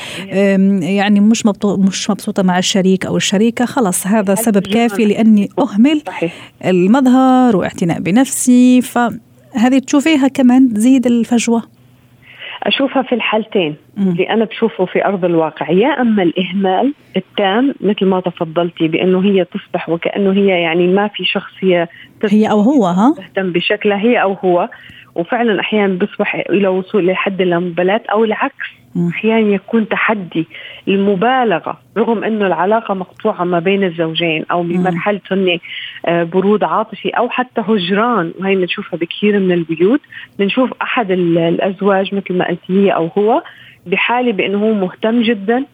يعني 0.80 1.20
مش 1.20 1.46
مش 1.46 2.10
مبسوطة 2.10 2.42
مع 2.42 2.58
الشريك 2.58 3.06
أو 3.06 3.16
الشريكة. 3.16 3.64
خلص 3.64 4.06
هذا 4.06 4.34
سبب 4.34 4.66
كافي 4.66 5.04
لأني 5.04 5.48
أهمل 5.58 6.02
المظهر 6.64 7.56
واعتناء 7.56 8.00
بنفسي. 8.00 8.80
ف 8.82 8.98
هذه 9.54 9.78
تشوفيها 9.78 10.28
كمان 10.28 10.74
تزيد 10.74 11.06
الفجوة؟ 11.06 11.62
أشوفها 12.62 13.02
في 13.02 13.14
الحالتين 13.14 13.76
اللي 13.98 14.30
أنا 14.30 14.44
بشوفه 14.44 14.84
في 14.84 15.04
أرض 15.04 15.24
الواقع. 15.24 15.70
يا 15.70 15.88
أما 15.88 16.22
الإهمال 16.22 16.94
التام 17.16 17.74
مثل 17.80 18.06
ما 18.06 18.20
تفضلتي 18.20 18.88
بأنه 18.88 19.24
هي 19.24 19.44
تصبح 19.44 19.88
وكأنه 19.88 20.32
هي 20.32 20.46
يعني 20.46 20.86
ما 20.86 21.08
في 21.08 21.24
شخص 21.24 21.52
هي 21.60 21.88
هي 22.24 22.50
أو 22.50 22.60
هو 22.60 22.86
ها؟ 22.86 23.14
تهتم 23.16 23.52
بشكلها 23.52 23.98
هي 23.98 24.22
أو 24.22 24.32
هو. 24.32 24.68
وفعلا 25.14 25.60
أحيانا 25.60 25.94
بيصبح 25.94 26.34
إلى 26.34 26.68
وصول 26.68 27.06
لحد 27.06 27.40
اللامبالاه 27.40 28.02
أو 28.12 28.24
العكس. 28.24 28.77
أحيانا 28.96 29.54
يكون 29.54 29.88
تحدي 29.88 30.46
المبالغة 30.88 31.78
رغم 31.96 32.24
أنه 32.24 32.46
العلاقة 32.46 32.94
مقطوعة 32.94 33.44
ما 33.44 33.58
بين 33.58 33.84
الزوجين 33.84 34.44
أو 34.50 34.62
بمرحلة 34.62 35.20
هن 35.30 35.58
آه، 36.06 36.22
برود 36.24 36.64
عاطفي 36.64 37.08
أو 37.08 37.28
حتى 37.28 37.60
هجران 37.60 38.32
وهي 38.40 38.56
بنشوفها 38.56 38.98
بكثير 38.98 39.38
من 39.38 39.52
البيوت. 39.52 40.00
بنشوف 40.38 40.70
أحد 40.82 41.10
الأزواج 41.10 42.14
مثل 42.14 42.34
ما 42.34 42.48
قلت 42.48 42.60
هي 42.68 42.90
أو 42.90 43.10
هو 43.18 43.42
بحالة 43.86 44.32
بأنه 44.32 44.58
هو 44.58 44.72
مهتم 44.72 45.22
جدا. 45.22 45.64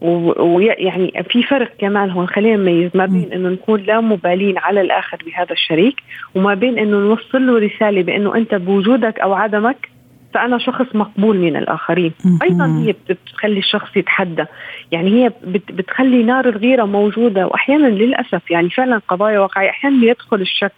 ويعني 0.00 1.24
في 1.30 1.42
فرق 1.42 1.72
كمان 1.78 2.10
هون 2.10 2.28
خلينا 2.28 2.56
نميز 2.56 2.90
ما 2.94 3.06
بين 3.06 3.32
إنه 3.32 3.48
نكون 3.48 3.80
لا 3.80 4.00
مبالين 4.00 4.58
على 4.58 4.80
الآخر 4.80 5.18
بهذا 5.26 5.52
الشريك 5.52 6.02
وما 6.34 6.54
بين 6.54 6.78
إنه 6.78 6.96
نوصل 6.96 7.46
له 7.46 7.58
رسالة 7.58 8.02
بأنه 8.02 8.36
أنت 8.36 8.54
بوجودك 8.54 9.20
أو 9.20 9.34
عدمك 9.34 9.88
فأنا 10.36 10.58
شخص 10.58 10.86
مقبول 10.94 11.38
من 11.38 11.56
الآخرين. 11.56 12.12
أيضا 12.42 12.66
هي 12.66 12.94
بتخلي 13.10 13.58
الشخص 13.58 13.96
يتحدى. 13.96 14.44
يعني 14.92 15.10
هي 15.10 15.32
بتخلي 15.46 16.22
نار 16.22 16.48
الغيرة 16.48 16.84
موجودة. 16.84 17.46
واحيانا 17.46 17.86
للأسف 17.86 18.50
يعني 18.50 18.70
فعلا 18.70 19.00
قضايا 19.08 19.38
واقعية. 19.38 19.70
أحيانا 19.70 20.06
يدخل 20.06 20.40
الشك 20.40 20.72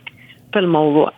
في 0.52 0.58
الموضوع. 0.58 1.12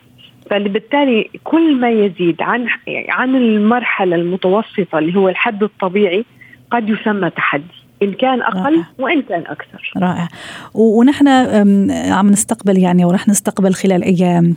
فبالتالي 0.51 1.31
كل 1.45 1.77
ما 1.77 1.91
يزيد 1.91 2.43
عن 2.43 2.67
عن 3.09 3.37
المرحلة 3.37 4.17
المتوسطة 4.17 4.99
اللي 4.99 5.19
هو 5.19 5.29
الحد 5.29 5.63
الطبيعي 5.63 6.25
قد 6.71 6.89
يسمى 6.89 7.31
تحدي. 7.31 7.80
إن 8.03 8.13
كان 8.13 8.43
أقل 8.43 8.75
رائع. 8.77 8.85
وإن 8.99 9.23
كان 9.23 9.41
أكثر. 9.41 9.93
رائع. 9.97 10.29
ونحن 10.75 11.29
عم 12.13 12.31
نستقبل 12.31 12.79
يعني 12.79 13.05
ورح 13.05 13.29
نستقبل 13.29 13.75
خلال 13.75 14.03
أيام 14.03 14.57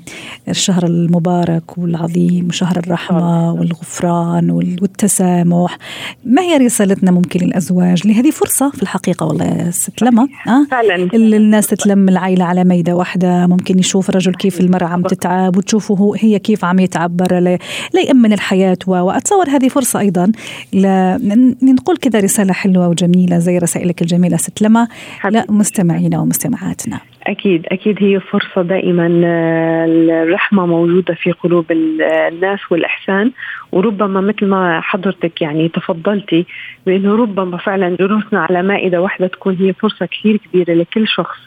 الشهر 0.49 0.85
المبارك 0.85 1.77
والعظيم 1.77 2.47
وشهر 2.47 2.77
الرحمة 2.77 3.53
والغفران 3.53 4.51
والتسامح. 4.51 5.77
ما 6.25 6.41
هي 6.41 6.57
رسالتنا 6.57 7.11
ممكن 7.11 7.45
للأزواج 7.45 8.07
لهذه 8.07 8.29
فرصة 8.29 8.69
في 8.69 8.83
الحقيقة 8.83 9.25
والله 9.25 9.71
ست 9.71 10.01
لما. 10.01 10.27
أه؟ 10.47 10.67
فعلا. 10.71 10.95
الناس 11.13 11.67
تتلم 11.67 12.09
العائلة 12.09 12.45
على 12.45 12.63
ميدة 12.63 12.95
واحدة. 12.95 13.47
ممكن 13.47 13.79
يشوف 13.79 14.09
الرجل 14.09 14.33
كيف 14.33 14.59
المرأة 14.59 14.87
عم 14.87 15.01
تتعب 15.01 15.57
وتشوفه 15.57 16.13
هي 16.17 16.39
كيف 16.39 16.65
عم 16.65 16.79
يتعبر 16.79 17.57
ليأمن 17.93 18.33
الحياة 18.33 18.77
وأتصور 18.87 19.49
هذه 19.49 19.67
فرصة 19.67 19.99
أيضا 19.99 20.31
لنقول 20.73 21.97
كذا 21.97 22.19
رسالة 22.19 22.53
حلوة 22.53 22.87
وجميلة. 22.87 23.32
جميلة 23.33 23.39
زي 23.39 23.57
رسائلك 23.57 24.01
الجميلة 24.01 24.37
ست 24.37 24.61
لما. 24.61 24.87
لا 25.29 25.45
مستمعينا 25.49 26.19
ومستمعاتنا. 26.19 26.99
أكيد 27.27 27.65
أكيد 27.71 27.97
هي 27.99 28.19
فرصة 28.19 28.61
دائما 28.61 29.21
آه، 29.25 29.85
الرحمة 30.23 30.65
موجودة 30.65 31.13
في 31.13 31.31
قلوب 31.31 31.65
الناس 31.71 32.59
والإحسان. 32.71 33.31
وربما 33.71 34.21
مثل 34.21 34.45
ما 34.45 34.81
حضرتك 34.81 35.41
يعني 35.41 35.69
تفضلتي 35.69 36.45
بأنه 36.85 37.15
ربما 37.15 37.57
فعلا 37.57 37.95
جلوسنا 37.99 38.39
على 38.39 38.61
مائدة 38.61 39.01
واحدة 39.01 39.27
تكون 39.27 39.55
هي 39.59 39.73
فرصة 39.73 40.05
كثير 40.05 40.37
كبيرة 40.37 40.73
لكل 40.73 41.07
شخص 41.07 41.39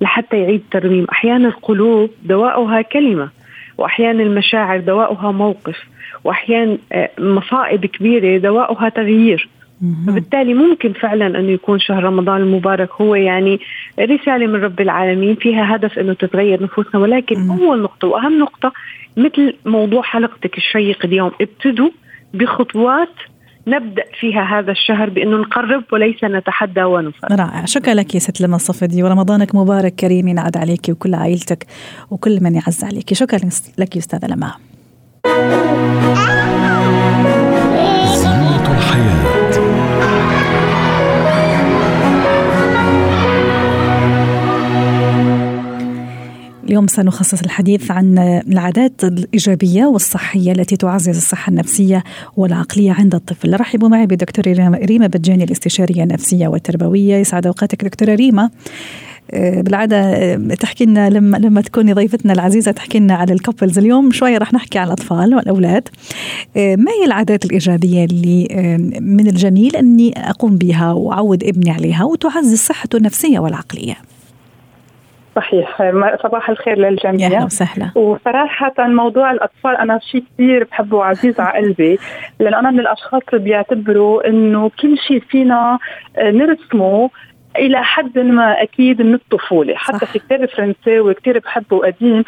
لحتى 0.00 0.36
يعيد 0.36 0.62
ترميم. 0.70 1.06
أحيانا 1.12 1.48
القلوب 1.48 2.10
دواؤها 2.24 2.82
كلمة 2.82 3.28
وأحيانا 3.78 4.22
المشاعر 4.22 4.80
دواؤها 4.80 5.32
موقف 5.32 5.76
وأحيانا 6.24 6.78
آه، 6.92 7.10
مصائب 7.18 7.86
كبيرة 7.86 8.38
دواؤها 8.38 8.88
تغيير. 8.88 9.48
فبالتالي 10.06 10.54
ممكن 10.54 10.92
فعلا 10.92 11.26
انه 11.26 11.50
يكون 11.50 11.78
شهر 11.78 12.04
رمضان 12.04 12.40
المبارك 12.40 12.88
هو 13.00 13.14
يعني 13.14 13.60
رسالة 14.00 14.46
من 14.46 14.54
رب 14.54 14.80
العالمين 14.80 15.34
فيها 15.34 15.76
هدف 15.76 15.98
إنه 15.98 16.12
تتغير 16.12 16.62
نفوسنا 16.62 17.00
ولكن 17.00 17.38
مم. 17.38 17.50
أول 17.50 17.82
نقطة 17.82 18.08
وأهم 18.08 18.38
نقطة 18.38 18.72
مثل 19.16 19.56
موضوع 19.64 20.02
حلقتك 20.02 20.58
الشيق 20.58 21.04
اليوم 21.04 21.30
ابتدوا 21.40 21.90
بخطوات 22.34 23.08
نبدأ 23.66 24.04
فيها 24.20 24.58
هذا 24.58 24.72
الشهر 24.72 25.10
بإنه 25.10 25.36
نقرب 25.36 25.84
وليس 25.92 26.24
نتحدى 26.24 26.82
ونفرق. 26.82 27.32
رائع، 27.32 27.64
شكرا 27.64 27.94
لك 27.94 28.14
يا 28.14 28.20
ست 28.20 28.40
لما 28.40 28.56
الصفدي 28.56 29.02
ورمضانك 29.02 29.54
مبارك 29.54 29.94
كريم 29.94 30.28
ينعاد 30.28 30.56
عليك 30.56 30.88
وكل 30.88 31.14
عائلتك 31.14 31.66
وكل 32.10 32.38
من 32.42 32.54
يعز 32.54 32.84
عليك، 32.84 33.14
شكرا 33.14 33.40
لك 33.78 33.96
استاذه 33.96 34.26
لما. 34.26 34.52
اليوم 46.64 46.86
سنخصص 46.86 47.40
الحديث 47.40 47.90
عن 47.90 48.18
العادات 48.48 49.04
الإيجابية 49.04 49.84
والصحية 49.84 50.52
التي 50.52 50.76
تعزز 50.76 51.16
الصحة 51.16 51.50
النفسية 51.50 52.04
والعقلية 52.36 52.92
عند 52.92 53.14
الطفل. 53.14 53.60
رحبوا 53.60 53.88
معي 53.88 54.06
بدكتور 54.06 54.44
ريما 54.84 55.06
بجاني 55.06 55.44
الاستشارية 55.44 56.02
النفسية 56.02 56.48
والتربوية. 56.48 57.16
يسعد 57.16 57.46
أوقاتك 57.46 57.84
دكتورة 57.84 58.14
ريما. 58.14 58.50
آه، 59.30 59.60
بالعادة 59.60 59.96
آه، 59.96 60.36
تحكي 60.60 60.84
لنا 60.84 61.10
لما 61.10 61.36
لما 61.36 61.60
تكوني 61.60 61.92
ضيفتنا 61.92 62.32
العزيزة 62.32 62.70
تحكي 62.70 62.98
لنا 62.98 63.14
على 63.14 63.32
الكابلز 63.32 63.78
اليوم 63.78 64.12
شوية 64.12 64.38
رح 64.38 64.52
نحكي 64.52 64.78
على 64.78 64.86
الأطفال 64.86 65.34
والأولاد. 65.34 65.88
آه، 66.56 66.76
ما 66.76 66.92
هي 66.92 67.06
العادات 67.06 67.44
الإيجابية 67.44 68.04
اللي 68.04 68.48
من 69.00 69.26
الجميل 69.26 69.76
أني 69.76 70.12
أقوم 70.16 70.56
بها 70.56 70.92
وأعود 70.92 71.44
إبني 71.44 71.70
عليها 71.70 72.04
وتعزز 72.04 72.58
صحته 72.58 72.96
النفسية 72.96 73.38
والعقلية؟ 73.38 74.13
صحيح. 75.36 75.82
صباح 76.22 76.50
الخير 76.50 76.78
للجميع. 76.78 77.28
يا 77.28 77.44
وسهلا. 77.44 77.90
وصراحة 77.94 78.74
موضوع 78.78 79.30
الأطفال 79.30 79.76
أنا 79.76 79.98
شيء 79.98 80.24
كثير 80.34 80.64
بحبه 80.64 80.96
وعزيز 80.96 81.40
على 81.40 81.58
قلبي 81.58 81.98
لأن 82.40 82.54
أنا 82.54 82.70
من 82.70 82.80
الأشخاص 82.80 83.22
اللي 83.32 83.44
بيعتبروا 83.44 84.28
إنه 84.28 84.70
كل 84.82 84.98
شيء 84.98 85.20
فينا 85.20 85.78
نرسمه 86.18 87.10
إلى 87.58 87.84
حد 87.84 88.18
ما 88.18 88.62
أكيد 88.62 89.02
من 89.02 89.14
الطفولة. 89.14 89.74
حتى 89.76 90.06
صح. 90.06 90.12
في 90.12 90.18
كتاب 90.18 90.48
فرنساوي 90.48 91.14
كثير 91.14 91.38
بحبه 91.38 91.78
قديم 91.78 92.24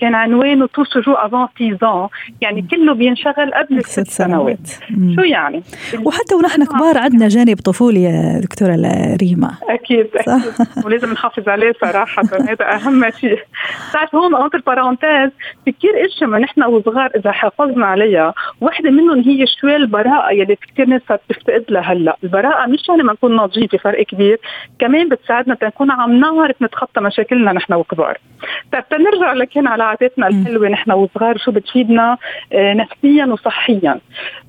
كان 0.00 0.14
عنوانه 0.14 0.66
tout 0.66 0.84
se 0.84 0.93
joue 0.93 1.12
avant 1.12 1.46
six 1.56 1.82
ans 1.82 2.08
يعني 2.40 2.66
كله 2.70 2.94
بينشغل 2.94 3.54
قبل 3.54 3.84
ست 3.84 4.06
سنوات. 4.06 4.68
شو 5.16 5.20
يعني؟ 5.22 5.62
وحتى 6.04 6.34
ونحن 6.34 6.64
كبار 6.64 6.98
عندنا 6.98 7.28
جانب 7.28 7.60
طفولي 7.60 8.02
يا 8.02 8.40
دكتورة 8.42 8.76
ريما. 9.22 9.54
أكيد 9.68 10.06
أكيد. 10.16 10.52
ولازم 10.84 11.12
نحافظ 11.12 11.48
عليه 11.48 11.72
صراحة. 11.80 12.22
هذا 12.22 12.74
أهم 12.74 13.10
شيء. 13.10 13.38
بتعرف 13.90 14.14
هون 14.14 14.34
entre 14.34 14.62
parenthèses 14.66 15.30
في 15.64 15.72
كثير 15.72 16.06
اشياء 16.06 16.30
ما 16.30 16.38
نحن 16.38 16.62
وصغار 16.62 17.10
إذا 17.16 17.32
حافظنا 17.32 17.86
عليها 17.86 18.34
وحده 18.60 18.90
منهم 18.90 19.20
هي 19.20 19.44
شوي 19.60 19.76
البراءة 19.76 20.32
يلي 20.32 20.56
كثير 20.56 20.86
ناس 20.86 21.02
بتفتقد 21.10 21.64
لها 21.68 21.82
هلأ. 21.92 22.16
البراءة 22.24 22.66
مش 22.66 22.88
يعني 22.88 23.02
ما 23.02 23.12
نكون 23.12 23.36
ناضجين 23.36 23.66
في 23.66 23.78
فرق 23.78 24.02
كبير. 24.02 24.31
كثير 24.32 24.40
كمان 24.78 25.08
بتساعدنا 25.08 25.54
تكون 25.54 25.90
عم 25.90 26.20
نعرف 26.20 26.62
نتخطى 26.62 27.00
مشاكلنا 27.00 27.52
نحن 27.52 27.72
وكبار. 27.72 28.18
طيب 28.72 28.88
تنرجع 28.88 29.32
لكن 29.32 29.66
على 29.66 29.84
عاداتنا 29.84 30.28
الحلوة 30.28 30.68
نحن 30.68 30.92
وصغار 30.92 31.38
شو 31.38 31.50
بتفيدنا 31.50 32.18
آه، 32.52 32.74
نفسيا 32.74 33.26
وصحيا. 33.26 34.00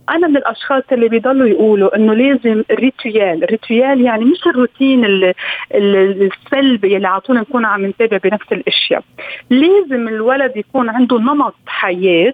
أنا 0.10 0.28
من 0.28 0.38
الأشخاص 0.38 0.84
اللي 0.92 1.10
بيضلوا 1.10 1.48
يقولوا 1.48 1.96
إنه 1.96 2.14
لازم 2.14 2.64
ال 2.72 2.82
rituel 2.82 3.44
ال 3.44 3.52
rituel 3.52 4.02
يعني 4.02 4.26
مش 4.26 4.48
الروتين 4.48 5.34
السلبي 5.76 6.98
اللي 6.98 7.08
على 7.08 7.22
طول 7.22 7.38
نكون 7.38 7.66
عم 7.66 7.86
نتابع 7.86 8.18
بنفس 8.18 8.52
الأشياء. 8.52 9.04
لازم 9.50 10.08
الولد 10.08 10.58
يكون 10.58 10.90
عنده 10.90 11.18
نمط 11.20 11.56
حياة 11.68 12.34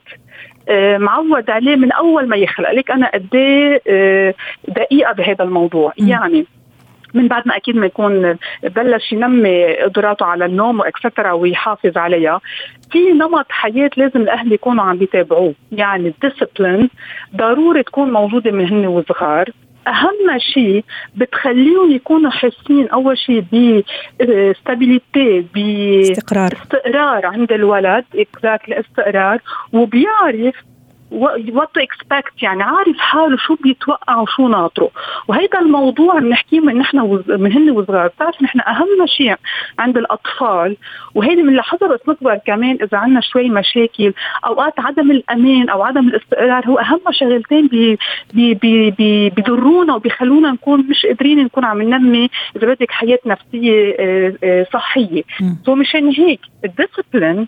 آه، 0.69 0.97
معود 0.97 1.49
عليه 1.49 1.75
من 1.75 1.91
أول 1.91 2.27
ما 2.27 2.35
يخلق. 2.35 2.71
لك 2.71 2.91
أنا 2.91 3.11
قد 3.13 3.35
إيه، 3.35 3.81
آه، 3.87 4.33
دقيقة 4.67 5.13
بهذا 5.13 5.43
الموضوع. 5.43 5.93
يعني 5.97 6.45
من 7.13 7.27
بعد 7.27 7.47
ما 7.47 7.55
أكيد 7.55 7.75
ما 7.75 7.85
يكون 7.85 8.37
بلش 8.63 9.11
ينمي 9.11 9.73
قدراته 9.73 10.25
على 10.25 10.45
النوم 10.45 10.79
واكسترا 10.79 11.31
ويحافظ 11.31 11.97
عليها 11.97 12.41
في 12.91 12.99
نمط 13.11 13.45
حياة 13.49 13.89
لازم 13.97 14.21
الأهل 14.21 14.53
يكونوا 14.53 14.83
عم 14.83 14.97
بيتابعوه 14.97 15.53
يعني 15.71 16.07
الديسبلين 16.07 16.89
ضروري 17.35 17.83
تكون 17.83 18.11
موجودة 18.11 18.51
من 18.51 18.67
هن 18.67 18.87
وصغار. 18.87 19.49
أهم 19.87 20.39
شيء 20.53 20.83
بتخليهم 21.15 21.91
يكونوا 21.91 22.31
حاسين 22.31 22.89
أول 22.89 23.17
شيء 23.17 23.43
ب 24.21 24.34
stability 24.34 25.45
باستقرار 25.53 26.51
استقرار. 26.53 27.25
عند 27.25 27.51
الولد 27.51 28.05
exact 28.15 28.67
الاستقرار 28.67 29.39
وبيعرف 29.73 30.55
what 31.11 31.69
to 31.73 31.81
expect 31.81 32.43
يعني 32.43 32.63
عارف 32.63 32.97
حاله 32.97 33.37
شو 33.37 33.55
بيتوقع 33.55 34.21
وشو 34.21 34.47
ناطره. 34.47 34.89
وهيدا 35.27 35.59
الموضوع 35.59 36.19
بنحكيه 36.19 36.59
من 36.59 36.77
نحن 36.77 36.99
وز... 36.99 37.31
من 37.31 37.53
هن 37.53 37.69
وصغار. 37.69 38.07
بتعرف 38.07 38.41
نحن 38.41 38.59
أهم 38.59 39.05
شيء 39.05 39.35
عند 39.79 39.97
الأطفال 39.97 40.77
وهيدي 41.15 41.41
بنلاحظها 41.41 41.87
بس 41.87 41.99
نكبر 42.07 42.35
كمان 42.35 42.77
إذا 42.83 42.97
عندنا 42.97 43.21
شوي 43.21 43.49
مشاكل 43.49 44.13
أوقات 44.45 44.73
عدم 44.79 45.11
الأمان 45.11 45.69
أو 45.69 45.83
عدم 45.83 46.07
الاستقرار 46.07 46.67
هو 46.67 46.79
أهم 46.79 46.99
شغلتين 47.11 47.67
بي... 47.67 47.97
بي... 48.33 48.53
بي... 48.53 48.91
بي... 48.91 49.29
بيضرونا 49.29 49.95
وبيخلونا 49.95 50.51
نكون 50.51 50.87
مش 50.89 51.05
قادرين 51.05 51.43
نكون 51.43 51.65
عم 51.65 51.81
ننمي 51.81 52.29
إذا 52.55 52.67
بدك 52.67 52.91
حياة 52.91 53.19
نفسية 53.25 53.95
آه، 53.99 54.33
آه، 54.43 54.67
صحية. 54.73 55.23
so 55.65 55.75
مشان 55.75 56.07
هيك 56.09 56.39
ال 56.65 56.73
discipline 56.73 57.47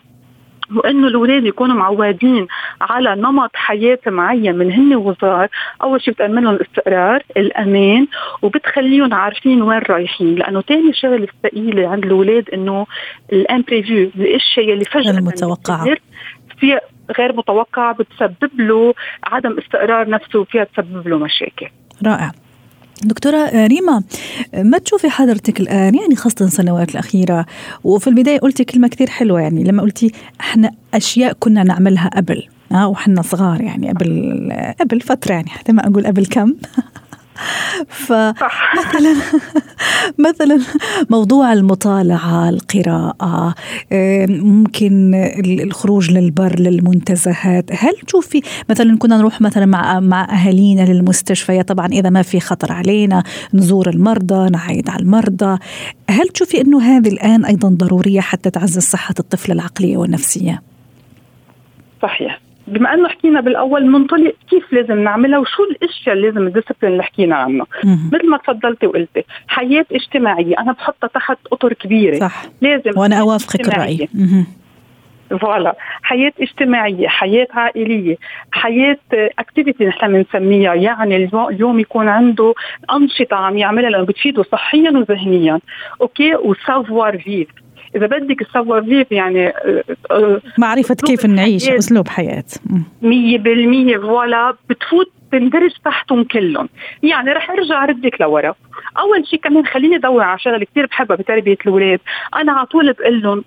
وإنه 0.76 1.08
الأولاد 1.08 1.46
يكونوا 1.46 1.76
معودين 1.76 2.48
على 2.82 3.16
نمط 3.16 3.52
حياة 3.54 4.00
معين 4.08 4.56
من 4.56 4.72
هن 4.72 4.96
وصغار. 4.96 5.48
أول 5.84 6.02
شيء 6.02 6.14
بتأمن 6.14 6.44
لهم 6.44 6.56
الاستقرار 6.56 7.24
الأمان 7.38 8.08
وبتخليهم 8.42 9.14
عارفين 9.14 9.62
وين 9.62 9.82
رايحين. 9.90 10.36
لأنه 10.36 10.62
ثاني 10.62 10.94
شغلة 10.94 11.28
الثقيله 11.34 11.88
عند 11.88 12.06
الأولاد 12.06 12.50
إنه 12.50 12.86
ال 13.34 13.43
imprévu 13.43 14.12
الأشياء 14.16 14.74
اللي 14.74 14.86
فجأة 14.86 15.12
المتوقعه 15.12 15.86
في 16.60 16.80
غير 17.18 17.36
متوقعة 17.36 17.96
بتسبب 17.96 18.62
له 18.62 18.94
عدم 19.24 19.58
استقرار 19.58 20.10
نفسه 20.10 20.40
وفيها 20.40 20.64
تسبب 20.64 21.08
له 21.08 21.18
مشاكل. 21.18 21.68
رائع. 22.06 22.32
دكتورة 23.04 23.68
ريما 23.68 24.04
ما 24.54 24.78
تشوفي 24.78 25.10
حضرتك 25.10 25.60
الآن؟ 25.60 25.96
يعني 25.96 26.16
خاصة 26.16 26.46
السنوات 26.46 26.92
الأخيرة. 26.92 27.46
وفي 27.84 28.08
البداية 28.08 28.40
قلتي 28.40 28.64
كلمة 28.64 28.88
كثير 28.88 29.10
حلوة 29.10 29.42
يعني 29.42 29.64
لما 29.64 29.82
قلتي 29.82 30.12
إحنا 30.40 30.72
أشياء 30.94 31.34
كنا 31.40 31.64
نعملها 31.64 32.10
قبل 32.16 32.44
آه 32.72 32.88
وحنا 32.88 33.22
صغار 33.22 33.62
يعني 33.62 33.90
قبل 33.90 34.52
قبل 34.80 35.02
فترة 35.02 35.34
يعني 35.34 35.50
حتى 35.50 35.72
ما 35.72 35.88
أقول 35.88 36.08
قبل 36.08 36.26
كم. 36.26 36.54
فمثلا 37.88 39.16
مثلا 40.30 40.60
موضوع 41.10 41.54
المطالعة 41.54 42.50
القراءة 42.50 43.56
ممكن 44.28 45.14
الخروج 45.64 46.12
للبر 46.12 46.60
للمنتزهات. 46.60 47.66
هل 47.72 47.94
تشوفي 48.08 48.42
مثلا 48.70 48.98
كنا 48.98 49.18
نروح 49.18 49.42
مثلا 49.42 49.66
مع 49.66 50.00
مع 50.00 50.28
أهالينا 50.34 50.82
للمستشفيات؟ 50.82 51.68
طبعا 51.68 51.88
إذا 51.88 52.10
ما 52.10 52.22
في 52.22 52.40
خطر 52.40 52.72
علينا 52.72 53.24
نزور 53.54 53.90
المرضى 53.90 54.50
نعايد 54.50 54.90
على 54.90 55.02
المرضى. 55.02 55.58
هل 56.10 56.28
تشوفي 56.28 56.62
أنه 56.62 56.82
هذه 56.82 57.10
الآن 57.10 57.46
أيضا 57.46 57.70
ضرورية 57.70 58.22
حتى 58.22 58.50
تعزز 58.50 58.84
صحة 58.84 59.16
الطفل 59.20 59.52
العقلية 59.52 59.98
والنفسية؟ 59.98 60.62
صحيح. 62.02 62.51
بما 62.72 62.94
أنه 62.94 63.08
حكينا 63.08 63.42
بالأول 63.42 63.86
منطلق 63.86 64.34
كيف 64.50 64.74
لازم 64.74 65.04
نعملها 65.04 65.40
وشو 65.40 65.64
الأشياء 65.64 66.16
اللي 66.16 66.28
لازم 66.28 66.48
الديسبلين 66.48 66.92
اللي 66.92 67.04
حكينا 67.04 67.36
عنه. 67.36 67.66
مثل 67.84 68.30
ما 68.30 68.38
تفضلتي 68.38 68.88
وقلتي 68.88 69.24
حياة 69.48 69.86
اجتماعية 69.92 70.60
أنا 70.60 70.72
بحطها 70.72 71.08
تحت 71.08 71.38
أطر 71.52 71.74
كبيرة. 71.74 72.20
صح. 72.20 72.44
لازم 72.62 72.92
وأنا 73.00 73.20
أوافقك 73.20 73.68
الراي 73.68 74.08
voilà. 75.42 75.76
حياة 76.02 76.32
اجتماعية 76.42 77.08
حياة 77.08 77.48
عائلية 77.54 78.18
حياة 78.52 78.98
activity 79.40 79.86
نحن 79.86 80.08
بنسميها. 80.08 80.74
يعني 80.74 81.16
اليوم 81.16 81.80
يكون 81.80 82.08
عنده 82.08 82.54
أنشطة 82.94 83.36
عم 83.36 83.58
يعملها 83.58 83.90
لأنه 83.90 84.06
بتفيده 84.06 84.44
صحيا 84.44 84.92
وذهنيا. 84.92 85.60
أوكي؟ 86.02 86.36
و 86.36 87.18
savoir-vivre 87.18 87.48
إذا 87.96 88.06
بدك 88.06 88.42
ال 88.42 88.84
savoir-vivre 88.84 89.12
يعني 89.12 89.48
آه، 89.48 89.84
آه، 90.12 90.42
معرفة 90.58 90.96
كيف 90.96 91.26
نعيش 91.26 91.70
أسلوب 91.70 92.08
حياة. 92.08 92.44
100% 93.02 93.98
voilà 93.98 94.54
بتفوت 94.70 95.12
بندرج 95.32 95.72
تحتهم 95.86 96.24
كلهم. 96.24 96.70
يعني 97.04 97.32
رح 97.32 97.52
أرجع 97.52 97.86
ردك 97.86 98.22
لورا. 98.22 98.56
أول 99.00 99.28
شيء 99.28 99.40
كمان 99.40 99.66
خليني 99.66 99.96
ادور 99.96 100.24
على 100.24 100.40
شغلة 100.40 100.66
كثير 100.66 100.86
بحبها 100.86 101.18
بتربية 101.18 101.58
الأولاد. 101.66 102.00
أنا 102.36 102.52
على 102.52 102.66
طول 102.66 102.94
بقول 102.94 103.22
لهم 103.22 103.44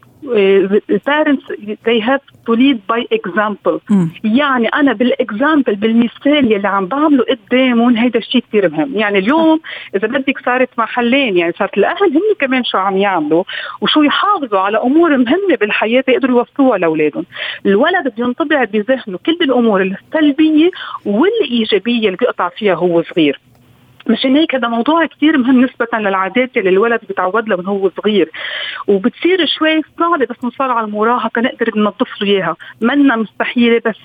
parents 1.06 1.44
they 1.84 2.00
have 2.00 2.24
to 2.46 2.52
lead 2.52 2.78
by 2.86 3.00
example. 3.18 3.80
يعني 4.24 4.68
أنا 4.68 4.92
بالاكزامبل 4.92 5.74
بالمثال 5.74 6.52
يلي 6.52 6.68
عم 6.68 6.86
بعمله 6.86 7.24
قدامهم 7.24 7.96
هيدا 7.96 8.18
الشيء 8.18 8.44
كثير 8.48 8.68
مهم. 8.68 8.92
يعني 8.94 9.18
اليوم 9.18 9.60
إذا 9.96 10.08
بدك 10.08 10.38
صارت 10.44 10.68
محلين 10.78 11.36
يعني 11.36 11.52
صارت 11.58 11.78
الأهل 11.78 12.02
هن 12.02 12.34
كمان 12.38 12.64
شو 12.64 12.78
عم 12.78 12.96
يعملوا 12.96 13.44
وشو 13.80 14.02
يحافظوا 14.02 14.58
على 14.58 14.78
أمور 14.78 15.16
مهمة 15.16 15.56
بالحياة 15.60 16.04
يقدروا 16.08 16.38
يوفروها 16.38 16.78
لأولادهم. 16.78 17.24
الولد 17.66 18.14
بينطبع 18.16 18.64
بذهنه 18.64 19.18
كل 19.26 19.38
الأمور 19.42 19.82
السلبية 19.82 20.70
والإيجابية 21.04 22.06
اللي 22.06 22.16
بيقطع 22.16 22.48
فيها 22.48 22.74
هو 22.74 23.02
صغير. 23.02 23.40
مشان 24.06 24.36
هيك 24.36 24.54
هذا 24.54 24.68
موضوع 24.68 25.06
كثير 25.06 25.38
مهم 25.38 25.64
نسبة 25.64 25.98
للعادات 25.98 26.56
اللي 26.56 26.70
الولد 26.70 27.00
بيتعود 27.08 27.48
لها 27.48 27.56
من 27.56 27.66
هو 27.66 27.90
صغير. 27.90 28.30
وبتصير 28.86 29.46
شوي 29.46 29.82
صعبة 29.98 30.26
بس 30.26 30.44
نوصل 30.44 30.70
على 30.70 30.86
المراهقة 30.86 31.42
نقدر 31.42 31.70
ننظف 31.76 32.22
له 32.22 32.28
إياها. 32.28 32.56
منا 32.80 33.16
مستحيلة 33.16 33.80
بس 33.86 33.96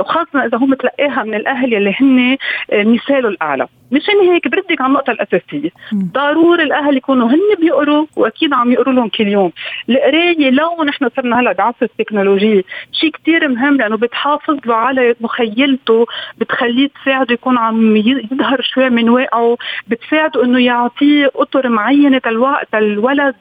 وخاصة 0.00 0.44
إذا 0.44 0.58
هو 0.58 0.66
متلقاها 0.66 1.22
من 1.22 1.34
الأهل 1.34 1.72
يلي 1.72 1.94
هن 2.00 2.36
مثاله 2.72 3.28
الأعلى. 3.28 3.66
مشان 3.92 4.14
هيك 4.30 4.48
بردك 4.48 4.80
على 4.80 4.88
النقطة 4.88 5.10
الأساسية. 5.10 5.70
ضروري 5.94 6.62
الأهل 6.62 6.96
يكونوا 6.96 7.28
هن 7.28 7.40
بيقروا 7.60 8.06
وأكيد 8.16 8.52
عم 8.52 8.72
يقروا 8.72 8.94
لهم 8.94 9.08
كل 9.08 9.28
يوم. 9.28 9.52
القراية 9.90 10.50
لو 10.50 10.84
نحن 10.84 11.08
صرنا 11.16 11.40
هلأ 11.40 11.52
بعصر 11.52 11.76
التكنولوجيا 11.82 12.62
شيء 12.92 13.10
كتير 13.10 13.48
مهم 13.48 13.76
لأنه 13.76 13.96
بتحافظ 13.96 14.56
له 14.66 14.74
على 14.74 15.14
مخيلته 15.20 16.06
بتخليه 16.38 16.88
تساعده 17.02 17.34
يكون 17.34 17.58
عم 17.58 17.96
يظهر 17.96 18.60
شوي 18.62 18.90
من 18.90 19.08
واقعه 19.08 19.56
بتساعده 19.88 20.44
إنه 20.44 20.60
يعطيه 20.64 21.30
أطر 21.36 21.68
معينة 21.68 22.20
الوقت 22.26 22.74
الولد 22.74 23.34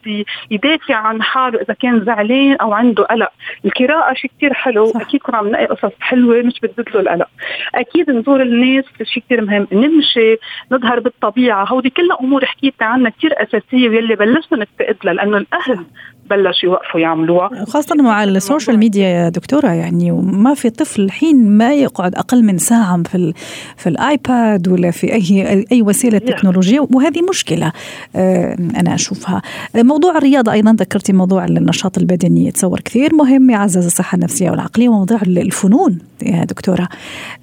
يدافع 0.51 0.95
عن 0.95 1.21
حاله 1.21 1.61
إذا 1.61 1.73
كان 1.73 2.05
زعلان 2.05 2.55
أو 2.55 2.73
عنده 2.73 3.03
قلق. 3.03 3.31
القراءة 3.65 4.13
شيء 4.13 4.31
كتير 4.37 4.53
حلو 4.53 4.85
صح. 4.85 5.01
أكيد 5.01 5.21
كنا 5.21 5.37
عم 5.37 5.47
نلاقي 5.47 5.65
قصص 5.65 5.91
حلوة 5.99 6.41
مش 6.41 6.59
بتزيد 6.63 6.89
له 6.95 7.01
القلق. 7.01 7.27
أكيد 7.75 8.09
نزور 8.11 8.41
الناس 8.41 8.85
شيء 9.03 9.23
كتير 9.23 9.41
مهم. 9.41 9.67
نمشي 9.71 10.37
نظهر 10.71 10.99
بالطبيعة. 10.99 11.65
هودي 11.65 11.89
كلها 11.89 12.17
أمور 12.19 12.45
حكيت 12.45 12.82
عنها 12.82 13.10
كثير 13.10 13.43
أساسية 13.43 13.89
واللي 13.89 14.15
بلشنا 14.15 14.58
نفتقد 14.60 14.97
لها 15.04 15.13
لأنه 15.13 15.38
الأهل 15.38 15.86
بلشوا 16.29 16.69
يوقفوا 16.69 16.99
يعملوها. 16.99 17.65
خاصة 17.67 17.95
مع 17.95 18.23
ال 18.23 18.31
social 18.31 18.77
media 18.77 19.07
يا 19.07 19.29
دكتورة 19.29 19.67
يعني 19.67 20.12
وما 20.12 20.53
في 20.53 20.69
طفل 20.69 21.01
الحين 21.01 21.49
ما 21.57 21.73
يقعد 21.73 22.15
أقل 22.15 22.43
من 22.43 22.57
ساعة 22.57 23.03
في 23.03 23.34
في 23.77 23.89
الآيباد 23.89 24.67
ولا 24.67 24.91
في 24.91 25.13
أي 25.13 25.65
أي 25.71 25.81
وسيلة 25.81 26.17
تكنولوجية 26.17 26.88
وهذه 26.93 27.21
مشكلة 27.29 27.71
آه، 28.15 28.57
أنا 28.75 28.95
أشوفها. 28.95 29.41
موضوع 29.75 30.17
الرياضة 30.17 30.51
أيضا 30.51 30.71
ذكرتي 30.73 31.13
موضوع 31.13 31.45
النشاط 31.45 31.97
البدني 31.97 32.47
يتصور 32.47 32.79
كثير 32.79 33.15
مهم 33.15 33.49
يعزز 33.49 33.86
الصحة 33.86 34.15
النفسية 34.15 34.51
والعقلية 34.51 34.89
وموضوع 34.89 35.19
الفنون 35.21 35.97
يا 36.21 36.43
دكتورة. 36.43 36.88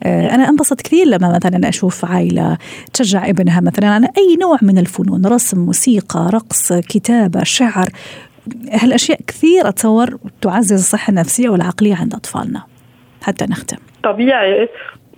آه، 0.03 0.35
أنا 0.35 0.49
أنبسط 0.49 0.81
كثير 0.81 1.07
لما 1.07 1.33
مثلا 1.37 1.69
أشوف 1.69 2.05
عائلة 2.05 2.59
تشجع 2.93 3.29
ابنها 3.29 3.61
مثلا 3.61 3.89
على 3.89 4.09
أي 4.19 4.37
نوع 4.41 4.59
من 4.63 4.79
الفنون 4.79 5.27
رسم 5.27 5.59
موسيقى 5.59 6.31
رقص 6.33 6.73
كتابة 6.73 7.45
شعر. 7.45 7.89
هالأشياء 8.73 9.21
كثير 9.27 9.69
أتصور 9.69 10.19
تعزز 10.41 10.73
الصحة 10.73 11.11
النفسية 11.11 11.49
والعقلية 11.49 11.95
عند 11.95 12.15
أطفالنا. 12.15 12.63
حتى 13.23 13.45
نختم. 13.45 13.77
طبيعي. 14.03 14.69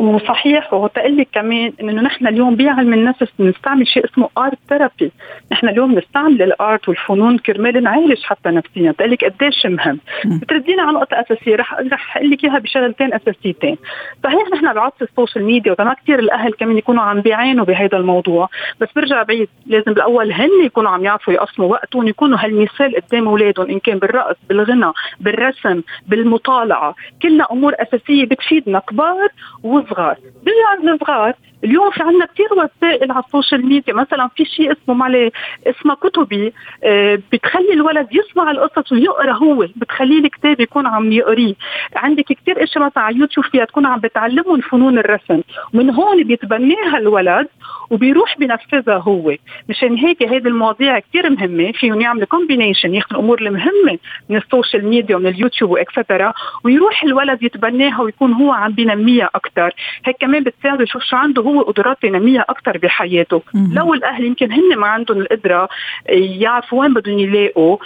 وصحيح 0.00 0.74
وتقول 0.74 1.16
لك 1.16 1.28
كمان 1.32 1.72
إنه 1.80 2.02
نحن 2.02 2.26
اليوم 2.26 2.56
بعلم 2.56 2.92
النفس 2.92 3.28
بنستعمل 3.38 3.86
شيء 3.86 4.04
اسمه 4.04 4.28
art 4.38 4.58
therapy، 4.68 5.12
نحن 5.52 5.68
اليوم 5.68 5.94
بنستعمل 5.94 6.42
ال 6.42 6.54
art 6.54 6.88
والفنون 6.88 7.38
كرمال 7.38 7.82
نعالج 7.82 8.22
حتى 8.22 8.48
نفسيا، 8.48 8.90
بتقول 8.90 9.10
لك 9.10 9.24
قديش 9.24 9.66
مهم، 9.66 10.00
بتردينا 10.24 10.82
على 10.82 10.92
نقطة 10.92 11.20
أساسية. 11.20 11.56
رح 11.56 11.74
رح 11.92 12.16
أقول 12.16 12.30
لك 12.30 12.44
إياها 12.44 12.58
بشغلتين 12.58 13.14
أساسيتين، 13.14 13.76
صحيح 14.24 14.48
نحن 14.54 14.74
بعصر 14.74 14.94
ال 15.02 15.08
social 15.08 15.44
media 15.44 15.76
وما 15.78 15.94
كثير 15.94 16.18
الأهل 16.18 16.52
كمان 16.52 16.78
يكونوا 16.78 17.02
عم 17.02 17.20
بيعانوا 17.20 17.64
بهذا 17.64 17.98
الموضوع، 17.98 18.48
بس 18.80 18.88
برجع 18.96 19.22
بعيد 19.22 19.48
لازم 19.66 19.92
بالأول 19.92 20.32
هن 20.32 20.64
يكونوا 20.64 20.90
عم 20.90 21.04
يعرفوا 21.04 21.32
يقسموا 21.32 21.68
وقتهم 21.68 22.08
يكونوا 22.08 22.38
هالمثال 22.40 22.96
قدام 22.96 23.28
أولادهم 23.28 23.70
إن 23.70 23.78
كان 23.78 23.98
بالرقص، 23.98 24.36
بالغنى، 24.48 24.92
بالرسم، 25.20 25.82
بالمطالعة، 26.08 26.94
كلها 27.22 27.46
أمور 27.52 27.74
أساسية 27.78 28.24
بتفيدنا 28.24 28.78
كبار 28.78 29.28
وصغار 29.62 29.89
الصغار 29.90 30.16
بيجي 30.44 30.56
عند 30.68 30.88
الصغار 30.88 31.34
اليوم 31.64 31.90
في 31.90 32.02
عندنا 32.02 32.26
كثير 32.26 32.46
وسائل 32.52 33.12
على 33.12 33.24
ال 33.26 33.32
social 33.32 33.66
media. 33.66 33.94
مثلا 33.94 34.28
في 34.36 34.44
شيء 34.44 34.72
اسمه 34.72 34.94
معلي 34.94 35.30
اسمه 35.66 35.94
كتبي 35.94 36.52
آه 36.84 37.18
بتخلي 37.32 37.72
الولد 37.72 38.08
يسمع 38.12 38.50
القصص 38.50 38.92
ويقرأ 38.92 39.32
هو. 39.32 39.66
بتخليه 39.76 40.18
الكتاب 40.24 40.60
يكون 40.60 40.86
عم 40.86 41.12
يقريه. 41.12 41.54
عندك 41.96 42.24
كثير 42.24 42.64
إشياء 42.64 42.84
مثلا 42.84 43.02
على 43.02 43.16
يوتيوب 43.16 43.46
فيها 43.46 43.64
تكون 43.64 43.86
عم 43.86 43.98
بتعلمهم 43.98 44.60
فنون 44.60 44.98
الرسم. 44.98 45.40
ومن 45.74 45.90
هون 45.90 46.24
بيتبناها 46.24 46.98
الولد 46.98 47.48
وبيروح 47.90 48.38
بنفذها 48.38 48.98
هو. 48.98 49.34
مشان 49.68 49.96
هيك 49.96 50.22
هيدي 50.22 50.48
المواضيع 50.48 50.98
كثير 50.98 51.30
مهمة. 51.30 51.72
فيهم 51.72 52.00
يعملوا 52.00 52.26
combination 52.26 52.94
ياخذوا 52.94 53.18
الأمور 53.20 53.40
المهمة 53.40 53.98
من 54.28 54.36
ال 54.36 54.43
social 54.43 54.86
media 54.86 55.16
ومن 55.16 55.26
اليوتيوب 55.26 55.70
و 55.70 55.77
etcetera 55.77 56.32
ويروح 56.64 57.04
الولد 57.04 57.42
يتبناها 57.42 58.02
ويكون 58.02 58.32
هو 58.32 58.52
عم 58.52 58.72
بينميها 58.72 59.30
أكثر 59.34 59.74
هيك 60.04 60.16
كمان 60.20 60.44
بتساعده 60.44 60.82
يشوف 60.82 61.02
شو 61.02 61.16
عنده 61.16 61.42
هو 61.42 61.62
قدرات 61.62 62.02
تنمية 62.02 62.44
أكثر 62.48 62.78
بحياته. 62.78 63.42
لو 63.72 63.94
الأهل 63.94 64.24
يمكن 64.24 64.52
هن 64.52 64.76
ما 64.76 64.86
عندهم 64.86 65.20
القدرة 65.20 65.68
يعرفوا 66.08 66.80
وين 66.80 66.94
بدهم 66.94 67.18
يلاقوا 67.18 67.76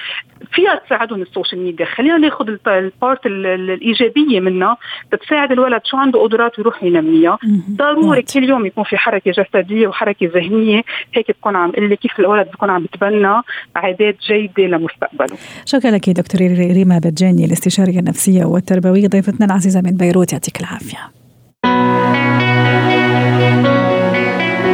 فيها 0.53 0.81
تساعدهم 0.87 1.23
ال 1.23 1.28
social 1.28 1.61
media. 1.61 1.87
خلينا 1.87 2.19
ناخذ 2.19 2.49
ال 2.67 2.79
part 2.79 3.27
الإيجابية 3.27 4.41
منها 4.41 4.77
بتساعد 5.13 5.53
الولد 5.53 5.81
شو 5.85 5.97
عنده 5.97 6.23
قدرات 6.23 6.59
يروح 6.59 6.83
ينميها. 6.83 7.39
ضروري 7.71 8.23
كل 8.23 8.45
يوم 8.45 8.67
يكون 8.67 8.85
في 8.85 8.97
حركة 8.97 9.31
جسدية 9.31 9.89
وحركة 9.89 10.31
ذهنية. 10.35 10.83
هيك 11.15 11.31
بكون 11.31 11.57
عم 11.57 11.71
قل 11.71 11.95
كيف 11.95 12.21
الولد 12.21 12.49
بكون 12.53 12.71
عم 12.71 12.83
بتبنى 12.83 13.43
عادات 13.77 14.17
جيدة 14.29 14.63
لمستقبله. 14.63 15.37
شكرا 15.67 15.91
لك 15.91 16.11
دكتور 16.11 16.41
ريما 16.75 16.99
بجاني 16.99 17.45
الاستشارية 17.45 17.99
النفسية 17.99 18.45
والتربوية 18.45 19.09
ضيفتنا 19.09 19.47
العزيزة 19.47 19.81
من 19.81 19.97
بيروت 19.97 20.33
يعطيك 20.33 20.61
العافية. 20.61 21.24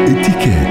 Etiquette. 0.06 0.69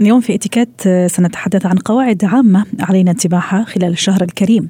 اليوم 0.00 0.20
في 0.20 0.34
إتيكيت 0.34 0.82
سنتحدث 1.06 1.66
عن 1.66 1.76
قواعد 1.76 2.24
عامة 2.24 2.64
علينا 2.80 3.10
اتباعها 3.10 3.64
خلال 3.64 3.88
الشهر 3.92 4.22
الكريم. 4.22 4.68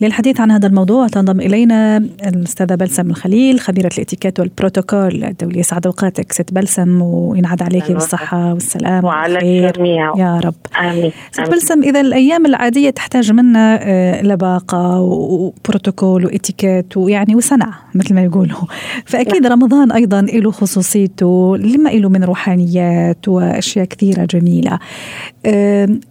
للحديث 0.00 0.40
عن 0.40 0.50
هذا 0.50 0.66
الموضوع 0.66 1.08
تنضم 1.08 1.40
إلينا 1.40 1.96
الأستاذة 1.96 2.74
بلسم 2.74 3.10
الخليل 3.10 3.60
خبيرة 3.60 3.90
الإتيكيت 3.94 4.40
والبروتوكول 4.40 5.24
الدولي 5.24 5.62
سعد 5.62 5.86
أوقاتك 5.86 6.32
ست 6.32 6.52
بلسم 6.52 7.02
وينعاد 7.02 7.62
عليك 7.62 7.92
بالصحة 7.92 8.52
والسلام 8.52 9.04
وعلى 9.04 9.38
الجميع. 9.68 10.12
يا 10.16 10.40
رب. 10.44 10.54
آمين. 10.80 11.12
ست 11.32 11.40
بلسم 11.40 11.82
إذا 11.82 12.00
الأيام 12.00 12.46
العادية 12.46 12.90
تحتاج 12.90 13.32
منا 13.32 13.78
آه، 13.82 14.22
لباقة 14.22 15.00
وبروتوكول 15.00 16.26
وإتيكيت 16.26 16.96
ويعني 16.96 17.34
وصنع 17.34 17.74
مثل 17.94 18.14
ما 18.14 18.22
يقولوا. 18.24 18.60
فأكيد 19.04 19.42
نعم. 19.42 19.52
رمضان 19.52 19.92
أيضا 19.92 20.20
له 20.22 20.50
خصوصيته 20.50 21.56
لما 21.56 21.90
له 21.90 22.08
من 22.08 22.24
روحانيات 22.24 23.28
وأشياء 23.28 23.84
كثيرة 23.84 24.24
جميلة. 24.24 24.55
جميلة. 24.56 24.78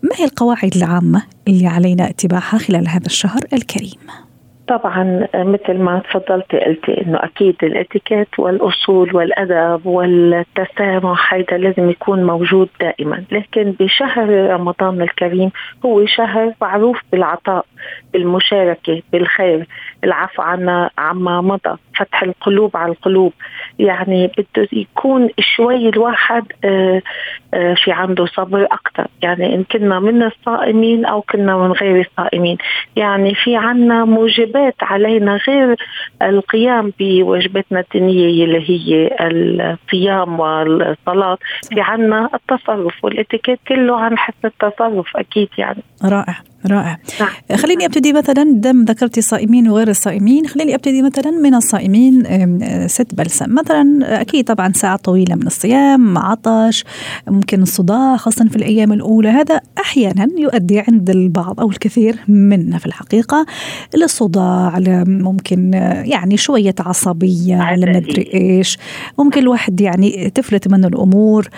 ما 0.03 0.15
هي 0.15 0.25
القواعد 0.25 0.75
العامة 0.75 1.23
اللي 1.47 1.67
علينا 1.67 2.09
اتباعها 2.09 2.57
خلال 2.57 2.87
هذا 2.87 3.05
الشهر 3.05 3.41
الكريم؟ 3.53 3.99
طبعا 4.67 5.27
مثل 5.35 5.73
ما 5.73 5.99
تفضلتي 5.99 6.59
قلتي 6.59 7.01
إنه 7.01 7.17
أكيد 7.17 7.55
الإتيكيت 7.63 8.27
والأصول 8.39 9.15
والأدب 9.15 9.85
والتسامح 9.85 11.33
هذا 11.33 11.57
لازم 11.57 11.89
يكون 11.89 12.23
موجود 12.23 12.69
دائما، 12.79 13.23
لكن 13.31 13.75
بشهر 13.79 14.29
رمضان 14.29 15.01
الكريم 15.01 15.51
هو 15.85 16.05
شهر 16.05 16.53
معروف 16.61 17.01
بالعطاء، 17.11 17.65
بالمشاركه، 18.13 19.01
بالخير، 19.11 19.67
العفو 20.03 20.41
عنا 20.41 20.89
عما 20.97 21.41
مضى، 21.41 21.77
فتح 21.99 22.23
القلوب 22.23 22.77
على 22.77 22.91
القلوب، 22.91 23.33
يعني 23.79 24.31
بده 24.37 24.67
يكون 24.71 25.29
شوي 25.39 25.89
الواحد 25.89 26.43
آه، 26.65 27.01
آه، 27.53 27.75
في 27.83 27.91
عنده 27.91 28.25
صبر 28.25 28.63
أكثر، 28.63 29.07
يعني 29.21 29.55
إن 29.55 29.63
كنا 29.63 29.99
من 29.99 30.23
الصائمين 30.23 31.05
أو 31.05 31.21
كنا 31.21 31.57
من 31.57 31.71
غير 31.71 31.99
الصائمين، 32.01 32.57
يعني 32.95 33.35
في 33.35 33.55
عنا 33.55 34.05
موجب 34.05 34.45
واجبات 34.45 34.75
علينا 34.81 35.39
غير 35.47 35.75
القيام 36.21 36.93
بواجباتنا 36.99 37.79
الدينية 37.79 38.45
اللي 38.45 38.69
هي 38.69 39.09
الصيام 39.21 40.39
والصلاة. 40.39 41.37
في 41.69 41.81
عنا 41.81 42.29
التصرف 42.33 43.05
والإتيكيت 43.05 43.59
كله 43.67 43.99
عن 43.99 44.17
حسن 44.17 44.35
التصرف 44.45 45.17
أكيد 45.17 45.49
يعني. 45.57 45.83
رائع 46.03 46.35
رائع. 46.71 46.97
نعم. 47.19 47.29
خليني 47.75 47.85
أبتدي 47.85 48.13
مثلا 48.13 48.43
دم 48.43 48.83
ذكرتي 48.83 49.19
الصائمين 49.19 49.69
وغير 49.69 49.89
الصائمين 49.89 50.47
خليني 50.47 50.75
أبتدي 50.75 51.01
مثلا 51.01 51.31
من 51.31 51.55
الصائمين 51.55 52.23
ست 52.87 53.15
بلسم. 53.15 53.55
مثلا 53.55 54.21
أكيد 54.21 54.45
طبعا 54.45 54.71
ساعة 54.73 54.95
طويلة 54.95 55.35
من 55.35 55.47
الصيام 55.47 56.17
عطش 56.17 56.83
ممكن 57.27 57.61
الصداع 57.61 58.17
خاصة 58.17 58.45
في 58.45 58.55
الأيام 58.55 58.93
الأولى. 58.93 59.29
هذا 59.29 59.61
أحيانا 59.77 60.27
يؤدي 60.37 60.79
عند 60.79 61.09
البعض 61.09 61.59
أو 61.59 61.69
الكثير 61.69 62.19
منا 62.27 62.77
في 62.77 62.85
الحقيقة 62.85 63.45
للصداع 63.95 64.79
ممكن 65.07 65.73
يعني 66.05 66.37
شوية 66.37 66.75
عصبية 66.79 67.55
على 67.55 67.85
ما 67.85 67.97
أدري 67.97 68.29
إيش. 68.33 68.77
ممكن 69.19 69.41
الواحد 69.41 69.81
يعني 69.81 70.31
تفلت 70.35 70.67
منه 70.67 70.87
الأمور 70.87 71.49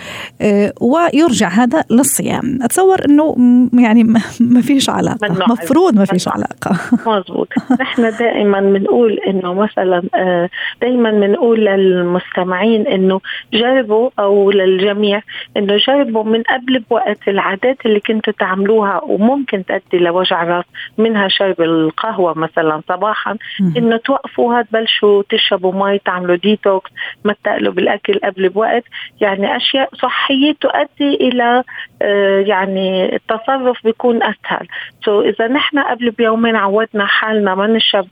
ويرجع 0.80 1.48
هذا 1.48 1.84
للصيام. 1.90 2.58
أتصور 2.62 3.04
إنه 3.08 3.36
يعني 3.74 4.04
ما 4.40 4.60
فيش 4.60 4.90
علاقة. 4.90 5.52
مفروض 5.52 5.94
ما 5.94 6.04
فيش 6.12 6.28
علاقة. 6.28 6.80
مزبوط 7.10 7.48
نحن 7.80 8.16
دائما 8.18 8.60
بنقول 8.60 9.12
إنه 9.12 9.54
مثلا 9.54 10.02
آه، 10.14 10.48
دائما 10.80 11.10
بنقول 11.10 11.64
للمستمعين 11.64 12.86
إنه 12.86 13.20
جربوا 13.52 14.10
أو 14.18 14.50
للجميع 14.50 15.22
إنه 15.56 15.76
جربوا 15.76 16.24
من 16.24 16.42
قبل 16.42 16.78
بوقت 16.78 17.28
العادات 17.28 17.86
اللي 17.86 18.00
كنتوا 18.00 18.32
تعملوها 18.32 19.00
وممكن 19.04 19.64
تؤدي 19.64 20.04
لوجع 20.04 20.42
راس 20.44 20.64
منها 20.98 21.28
شرب 21.28 21.60
القهوة 21.60 22.38
مثلا 22.38 22.82
صباحا 22.88 23.36
إنه 23.76 23.96
توقفوها 23.96 24.62
تبلشوا 24.62 25.22
تشربوا 25.28 25.72
مي 25.72 25.98
تعملوا 25.98 26.36
ديتوكس 26.36 26.90
ما 27.24 27.34
تقلوا 27.44 27.72
بالأكل 27.72 28.20
قبل 28.24 28.48
بوقت. 28.48 28.84
يعني 29.20 29.56
أشياء 29.56 29.88
صحية 29.94 30.54
تؤدي 30.60 31.14
إلى 31.14 31.62
آه، 32.02 32.40
يعني 32.40 33.16
التصرف 33.16 33.84
بيكون 33.84 34.22
أسهل. 34.22 34.66
so 35.04 35.22
so 35.22 35.26
إذا 35.26 35.48
نحن 35.48 35.78
قبل 35.98 36.10
بيومين 36.10 36.56
عودنا 36.56 37.06
حالنا 37.06 37.54
ما 37.54 37.66
نشرب 37.66 38.08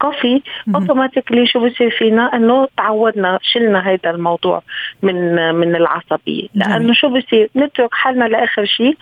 coffee 0.00 0.42
automatically 0.74 1.46
شو 1.46 1.68
بصير 1.68 1.90
فينا؟ 1.90 2.36
إنه 2.36 2.68
تعودنا 2.76 3.38
شلنا 3.42 3.90
هذا 3.90 4.10
الموضوع 4.10 4.62
من 5.02 5.54
من 5.54 5.76
العصبية. 5.76 6.48
لأنه 6.54 6.92
شو 6.92 7.08
بصير؟ 7.08 7.50
نترك 7.56 7.94
حالنا 7.94 8.24
لآخر 8.24 8.64
شيء 8.64 8.96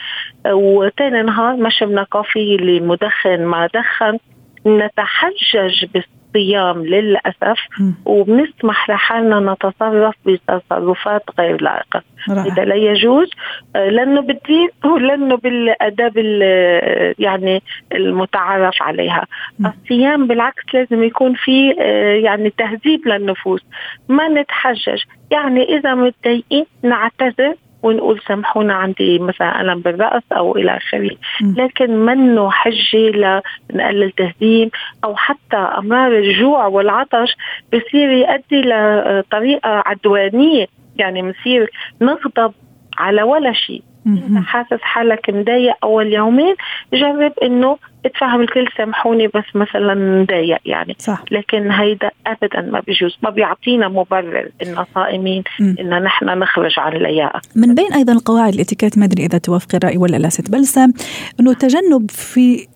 وثاني 0.46 1.22
نهار 1.22 1.56
ما 1.56 1.70
شربنا 1.70 2.02
coffee 2.02 2.54
اللي 2.54 2.80
مدخن 2.80 3.44
ما 3.44 3.68
دخن 3.74 4.18
نتحجج 4.66 5.86
الصيام 6.30 6.86
للأسف 6.86 7.58
وبنسمح 8.04 8.90
لحالنا 8.90 9.52
نتصرف 9.52 10.14
بتصرفات 10.26 11.22
غير 11.38 11.62
لائقة. 11.62 12.02
إذا 12.28 12.64
لا 12.64 12.74
يجوز 12.74 13.30
آه، 13.76 13.88
لأنه 13.88 14.20
بالدين 14.20 14.68
ولأنه 14.92 15.36
بالآداب 15.36 16.16
يعني 17.18 17.62
المتعارف 17.92 18.82
عليها. 18.82 19.26
الصيام 19.60 20.26
بالعكس 20.26 20.62
لازم 20.74 21.02
يكون 21.02 21.34
في 21.34 21.74
آه، 21.80 22.14
يعني 22.14 22.50
تهذيب 22.50 23.08
للنفوس 23.08 23.64
ما 24.08 24.28
نتحجج. 24.28 25.02
يعني 25.30 25.62
إذا 25.62 25.94
متضايقين 25.94 26.66
نعتذر. 26.82 27.54
ونقول 27.82 28.20
سامحونا 28.28 28.74
عندي 28.74 29.18
مثلا 29.18 29.60
الم 29.60 29.80
بالرأس 29.80 30.22
أو 30.32 30.56
إلى 30.56 30.76
آخره. 30.76 31.10
لكن 31.56 31.96
منه 31.96 32.50
حجه 32.50 33.42
لنقلل 33.70 34.10
تهديم 34.10 34.70
أو 35.04 35.16
حتى 35.16 35.56
امراض 35.56 36.12
الجوع 36.12 36.66
والعطش 36.66 37.36
بصير 37.72 38.10
يؤدي 38.10 38.62
لطريقة 38.62 39.82
عدوانية. 39.86 40.66
يعني 40.96 41.22
بنصير 41.22 41.70
نغضب 42.00 42.52
على 42.98 43.22
ولا 43.22 43.52
شيء. 43.52 43.82
انت 44.06 44.46
حاسس 44.46 44.80
حالك 44.82 45.30
مضايق 45.30 45.74
أول 45.84 46.12
يومين 46.12 46.54
جرب 46.92 47.32
إنه 47.42 47.78
اتفهم 48.06 48.40
الكل 48.40 48.68
سامحوني 48.76 49.26
بس 49.26 49.44
مثلا 49.54 49.94
مضايق 49.94 50.58
يعني. 50.64 50.96
صح. 50.98 51.24
لكن 51.30 51.70
هيدا 51.70 52.10
ابدا 52.26 52.60
ما 52.60 52.80
بيجوز 52.80 53.18
ما 53.22 53.30
بيعطينا 53.30 53.88
مبرر 53.88 54.48
ان 54.62 54.84
صائمين 54.94 55.42
ان 55.60 56.02
نحن 56.02 56.24
نخرج 56.24 56.78
عن 56.78 56.96
اللياقه 56.96 57.40
من 57.56 57.74
بين 57.74 57.92
أيضا 57.92 58.12
القواعد 58.12 58.54
الإتيكيت 58.54 58.98
ما 58.98 59.04
أدري 59.04 59.24
إذا 59.24 59.38
توافقي 59.38 59.78
الرأي 59.78 59.96
ولا 59.96 60.16
لا 60.16 60.28
ست 60.28 60.50
بلسم 60.50 60.92
إنه 61.40 61.52
تجنب 61.52 62.10
في 62.10 62.66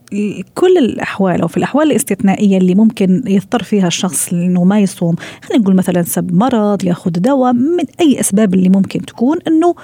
كل 0.54 0.78
الأحوال 0.78 1.40
أو 1.40 1.48
في 1.48 1.56
الأحوال 1.56 1.90
الاستثنائية 1.90 2.58
اللي 2.58 2.74
ممكن 2.74 3.22
يضطر 3.26 3.62
فيها 3.62 3.86
الشخص 3.86 4.32
إنه 4.32 4.64
ما 4.64 4.80
يصوم 4.80 5.16
خلينا 5.42 5.62
نقول 5.62 5.74
مثلا 5.74 6.02
سبب 6.02 6.34
مرض 6.34 6.84
يأخذ 6.84 7.10
دواء 7.10 7.52
من 7.52 7.84
أي 8.00 8.20
أسباب 8.20 8.54
اللي 8.54 8.68
ممكن 8.68 9.00
تكون 9.00 9.38
إنه 9.48 9.74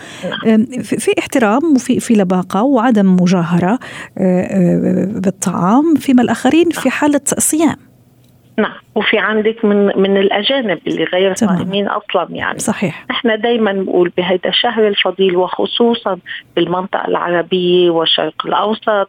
في 0.83 1.15
احترام 1.19 1.75
وفي 1.75 2.01
في 2.01 2.15
لباقة 2.15 2.63
وعدم 2.63 3.17
مجاهرة 3.21 3.79
آه، 4.19 4.43
آه، 4.43 5.05
بالطعام 5.05 5.95
فيما 5.95 6.23
الآخرين 6.23 6.71
في 6.71 6.91
حالة 6.91 7.21
صيام. 7.39 7.90
نعم. 8.61 8.73
وفي 8.95 9.19
عندك 9.19 9.65
من 9.65 9.87
من 9.97 10.17
الأجانب 10.17 10.79
اللي 10.87 11.05
غير 11.05 11.35
صائمين 11.35 11.89
أصلا 11.89 12.29
يعني. 12.31 12.59
صحيح. 12.59 13.05
إحنا 13.11 13.37
دائما 13.37 13.73
بنقول 13.73 14.13
بهذا 14.17 14.49
الشهر 14.49 14.89
الفضيل 14.89 15.37
وخصوصا 15.37 16.19
بالمنطقة 16.57 17.09
العربية 17.09 17.91
والشرق 17.91 18.47
الأوسط 18.47 19.09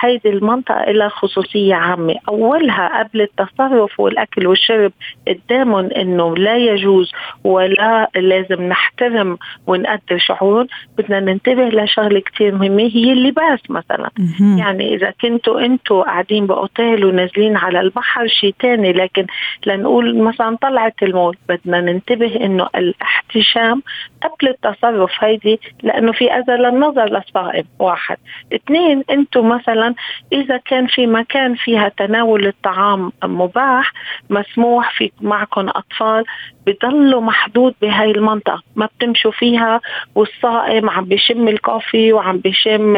هيدي 0.00 0.28
المنطقة 0.28 0.90
لها 0.90 1.08
خصوصية 1.08 1.74
عامة. 1.74 2.14
أولها 2.28 3.02
قبل 3.02 3.20
التصرف 3.20 4.00
والأكل 4.00 4.46
والشرب 4.46 4.92
قدامهم 5.28 5.90
إنه 5.96 6.36
لا 6.36 6.56
يجوز 6.56 7.12
ولا 7.44 8.10
لازم 8.14 8.62
نحترم 8.62 9.38
ونقدر 9.66 10.18
شعورهم. 10.18 10.66
بدنا 10.98 11.20
ننتبه 11.20 11.68
لشغلة 11.68 12.20
كثير 12.20 12.54
مهمة 12.54 12.90
هي 12.94 13.12
اللباس 13.12 13.60
مثلا. 13.70 14.10
يعني 14.58 14.94
إذا 14.94 15.12
كنتوا 15.20 15.60
أنتوا 15.60 16.02
قاعدين 16.02 16.46
بأوتيل 16.46 17.04
ونازلين 17.04 17.56
على 17.56 17.80
البحر 17.80 18.26
شيء 18.26 18.54
ثاني 18.62 18.79
لكن 18.86 19.10
لكن 19.10 19.26
لنقول 19.66 20.18
مثلا 20.18 20.56
طلعت 20.56 21.02
المول 21.02 21.36
بدنا 21.48 21.80
ننتبه 21.80 22.36
إنه 22.36 22.68
الاحتشام 22.74 23.82
قبل 24.22 24.48
التصرف 24.48 25.10
هيدي 25.24 25.60
لأنه 25.82 26.12
في 26.12 26.32
أذى 26.32 26.52
للنظر 26.52 27.04
للصائم 27.04 27.64
واحد. 27.78 28.16
اثنين 28.54 29.04
أنتم 29.10 29.48
مثلا 29.48 29.94
إذا 30.32 30.56
كان 30.56 30.86
في 30.86 31.06
مكان 31.06 31.54
فيها 31.54 31.88
تناول 31.88 32.46
الطعام 32.46 33.12
مباح 33.24 33.92
مسموح 34.30 34.98
في 34.98 35.10
معكم 35.20 35.68
أطفال 35.68 36.24
بضلوا 36.66 37.20
محدود 37.20 37.74
بهاي 37.82 38.10
المنطقة. 38.10 38.62
ما 38.76 38.86
بتمشوا 38.86 39.30
فيها 39.30 39.80
والصائم 40.14 40.90
عم 40.90 41.04
بيشم 41.04 41.48
الكوفي 41.48 42.12
وعم 42.12 42.38
بيشم 42.38 42.96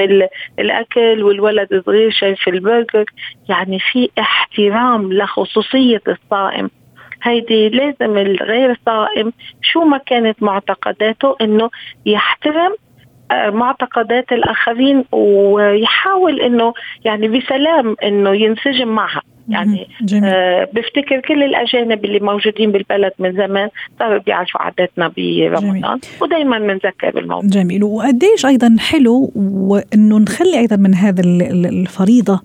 الأكل 0.59 1.23
والولد 1.23 1.83
صغير 1.87 2.11
شايف 2.11 2.49
البرجر. 2.49 3.05
يعني 3.49 3.79
في 3.79 4.11
احترام 4.19 5.13
لخصوصية 5.73 6.03
الصائم. 6.09 6.71
هيدي 7.23 7.69
لازم 7.69 8.19
الغير 8.19 8.81
صائم 8.87 9.33
شو 9.63 9.85
ما 9.85 9.99
كانت 9.99 10.43
معتقداته 10.43 11.37
إنه 11.41 11.71
يحترم 12.07 12.75
آه، 13.31 13.51
معتقدات 13.51 14.33
الآخرين 14.33 15.05
ويحاول 15.13 16.41
إنه 16.41 16.75
يعني 17.05 17.29
بسلام 17.29 17.97
إنه 18.03 18.31
ينسجم 18.31 18.89
معها. 18.89 19.23
يعني 19.49 19.89
آه 20.25 20.69
بفتكر 20.73 21.21
كل 21.21 21.43
الأجانب 21.43 22.05
اللي 22.05 22.21
موجودين 22.21 22.73
بالبلد 22.73 23.13
من 23.19 23.33
زمان 23.33 23.69
صاروا 23.99 24.19
بيعرفوا 24.19 24.63
عاداتنا 24.63 25.13
برمضان 25.17 25.99
ودائما 26.21 26.59
بنذكر 26.59 27.11
بالموضوع 27.11 27.49
جميل. 27.49 27.85
وقديش 27.85 28.47
أيضا 28.47 28.77
حلو 28.79 29.33
وإنه 29.35 30.19
نخلي 30.19 30.59
أيضا 30.59 30.77
من 30.77 30.95
هذا 30.95 31.23
الفريضة 31.25 32.41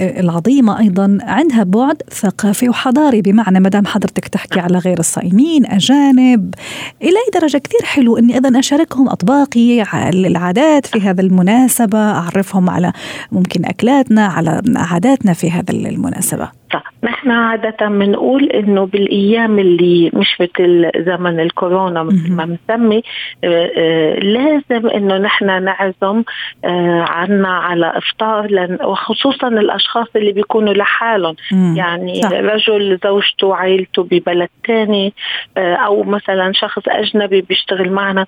العظيمة 0.00 0.78
أيضا 0.78 1.18
عندها 1.22 1.62
بعد 1.62 2.02
ثقافي 2.10 2.68
وحضاري 2.68 3.22
بمعنى 3.22 3.60
ما 3.60 3.68
دام 3.68 3.86
حضرتك 3.86 4.28
تحكي 4.28 4.60
على 4.60 4.78
غير 4.78 4.98
الصائمين 4.98 5.66
أجانب 5.66 6.54
إلى 7.02 7.10
أي 7.10 7.40
درجة 7.40 7.58
كثير 7.58 7.80
حلو 7.84 8.18
إني 8.18 8.34
أيضا 8.34 8.58
أشاركهم 8.58 9.08
أطباقي 9.08 9.82
العادات 10.12 10.86
في 10.86 11.00
هذا 11.00 11.20
المناسبة 11.20 11.98
أعرفهم 11.98 12.70
على 12.70 12.92
ممكن 13.32 13.64
أكلاتنا 13.64 14.26
على 14.26 14.62
عاداتنا 14.76 15.32
في 15.32 15.50
هذا 15.50 15.70
المناسبة. 15.70 16.63
نحن 17.04 17.30
عادة 17.30 17.88
بنقول 17.88 18.44
إنه 18.44 18.86
بالأيام 18.86 19.58
اللي 19.58 20.10
مش 20.14 20.40
مثل 20.40 20.90
زمن 20.96 21.40
الكورونا 21.40 22.02
مثل 22.02 22.32
ما 22.32 22.44
بنسمي 22.44 23.02
آه، 23.44 23.70
آه، 23.76 24.18
لازم 24.18 24.88
إنه 24.88 25.18
نحن 25.18 25.62
نعزم 25.64 26.22
آه، 26.64 27.02
عنا 27.02 27.48
على 27.48 27.92
إفطار 27.96 28.76
وخصوصا 28.82 29.48
الأشخاص 29.48 30.06
اللي 30.16 30.32
بيكونوا 30.32 30.74
لحالهم. 30.74 31.34
يعني 31.76 32.22
صح. 32.22 32.30
رجل 32.32 32.98
زوجته 33.04 33.46
وعائلته 33.46 34.02
ببلد 34.02 34.48
ثاني 34.66 35.12
أو 35.56 36.02
مثلا 36.02 36.52
شخص 36.54 36.82
أجنبي 36.88 37.40
بيشتغل 37.40 37.90
معنا 37.92 38.26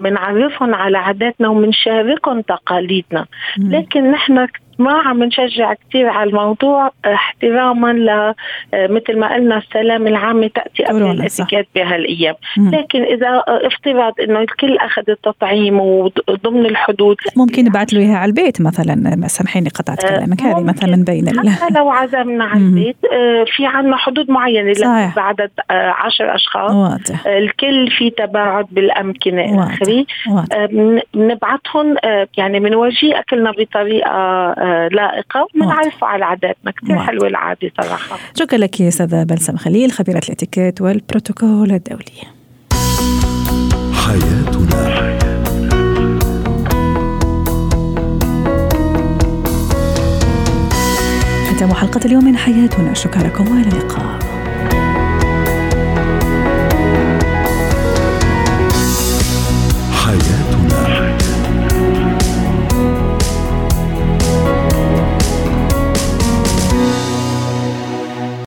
بنعرفهم 0.00 0.74
على 0.74 0.98
عاداتنا 0.98 1.48
وبنشاركهم 1.48 2.40
تقاليدنا. 2.40 3.26
لكن 3.58 4.10
نحن 4.10 4.46
ما 4.78 4.92
عم 4.92 5.22
نشجع 5.22 5.74
كثير 5.74 6.08
على 6.08 6.30
الموضوع 6.30 6.90
احتراما 7.06 7.92
ل 7.92 8.08
آه، 8.08 8.34
مثل 8.74 9.18
ما 9.18 9.34
قلنا 9.34 9.58
السلام 9.58 10.06
العامة 10.06 10.50
تأتي 10.54 10.84
قبل 10.84 11.02
الاتيكيت 11.02 11.68
بهالأيام. 11.74 12.34
لكن 12.56 13.02
إذا 13.02 13.44
افترض 13.46 14.12
إنه 14.20 14.40
الكل 14.40 14.76
أخذ 14.76 15.02
التطعيم 15.08 15.80
وضمن 15.80 16.66
الحدود 16.66 17.16
ممكن 17.36 17.64
نبعث 17.64 17.94
له 17.94 18.00
إياها 18.00 18.16
على 18.16 18.28
البيت 18.28 18.62
مثلا 18.62 19.26
سامحيني 19.26 19.68
قطعت 19.68 20.04
آه، 20.04 20.08
كلامك. 20.08 20.42
هذه 20.42 20.62
مثلا 20.62 20.96
من 20.96 21.04
بين 21.04 21.50
حتى 21.50 21.74
لو 21.74 21.90
عزمنا 21.90 22.44
على 22.44 22.60
البيت 22.60 22.96
آه، 23.12 23.44
في 23.56 23.66
عندنا 23.66 23.96
حدود 23.96 24.30
معينة 24.30 24.72
صحيح. 24.72 25.16
بعدد 25.16 25.50
عشر 25.70 26.34
أشخاص. 26.34 26.70
واضح. 26.70 27.26
الكل 27.26 27.90
في 27.90 28.10
تباعد 28.10 28.66
بالأمكنة 28.70 29.44
إلى 29.44 29.62
آخره 29.62 30.04
بنبعثهم 31.14 31.96
يعني 32.36 32.60
بنورجيه 32.60 33.18
أكلنا 33.18 33.50
بطريقة 33.50 34.54
لائقة 34.92 35.46
وبنعرفه 35.54 36.06
على 36.06 36.24
عاداتنا. 36.24 36.70
كثير 36.70 36.98
حلوة 36.98 37.28
العادة 37.28 37.70
صراحة. 37.82 38.18
شكرا 38.38 38.58
لك 38.58 38.80
يا 38.80 38.88
أستاذة 38.88 39.22
بلسم 39.22 39.56
خليل 39.56 39.92
خبيرة 39.92 40.20
الإتيكيت 40.28 40.80
والبروتوكول 40.80 41.72
الدولي. 41.72 42.38
حياتنا. 44.06 45.18
ختام 51.50 51.74
حلقة 51.74 52.00
اليوم 52.04 52.24
من 52.24 52.36
حياتنا. 52.36 52.94
شكرا 52.94 53.22
لكم 53.22 53.48
والى 53.48 53.68
اللقاء. 53.68 54.07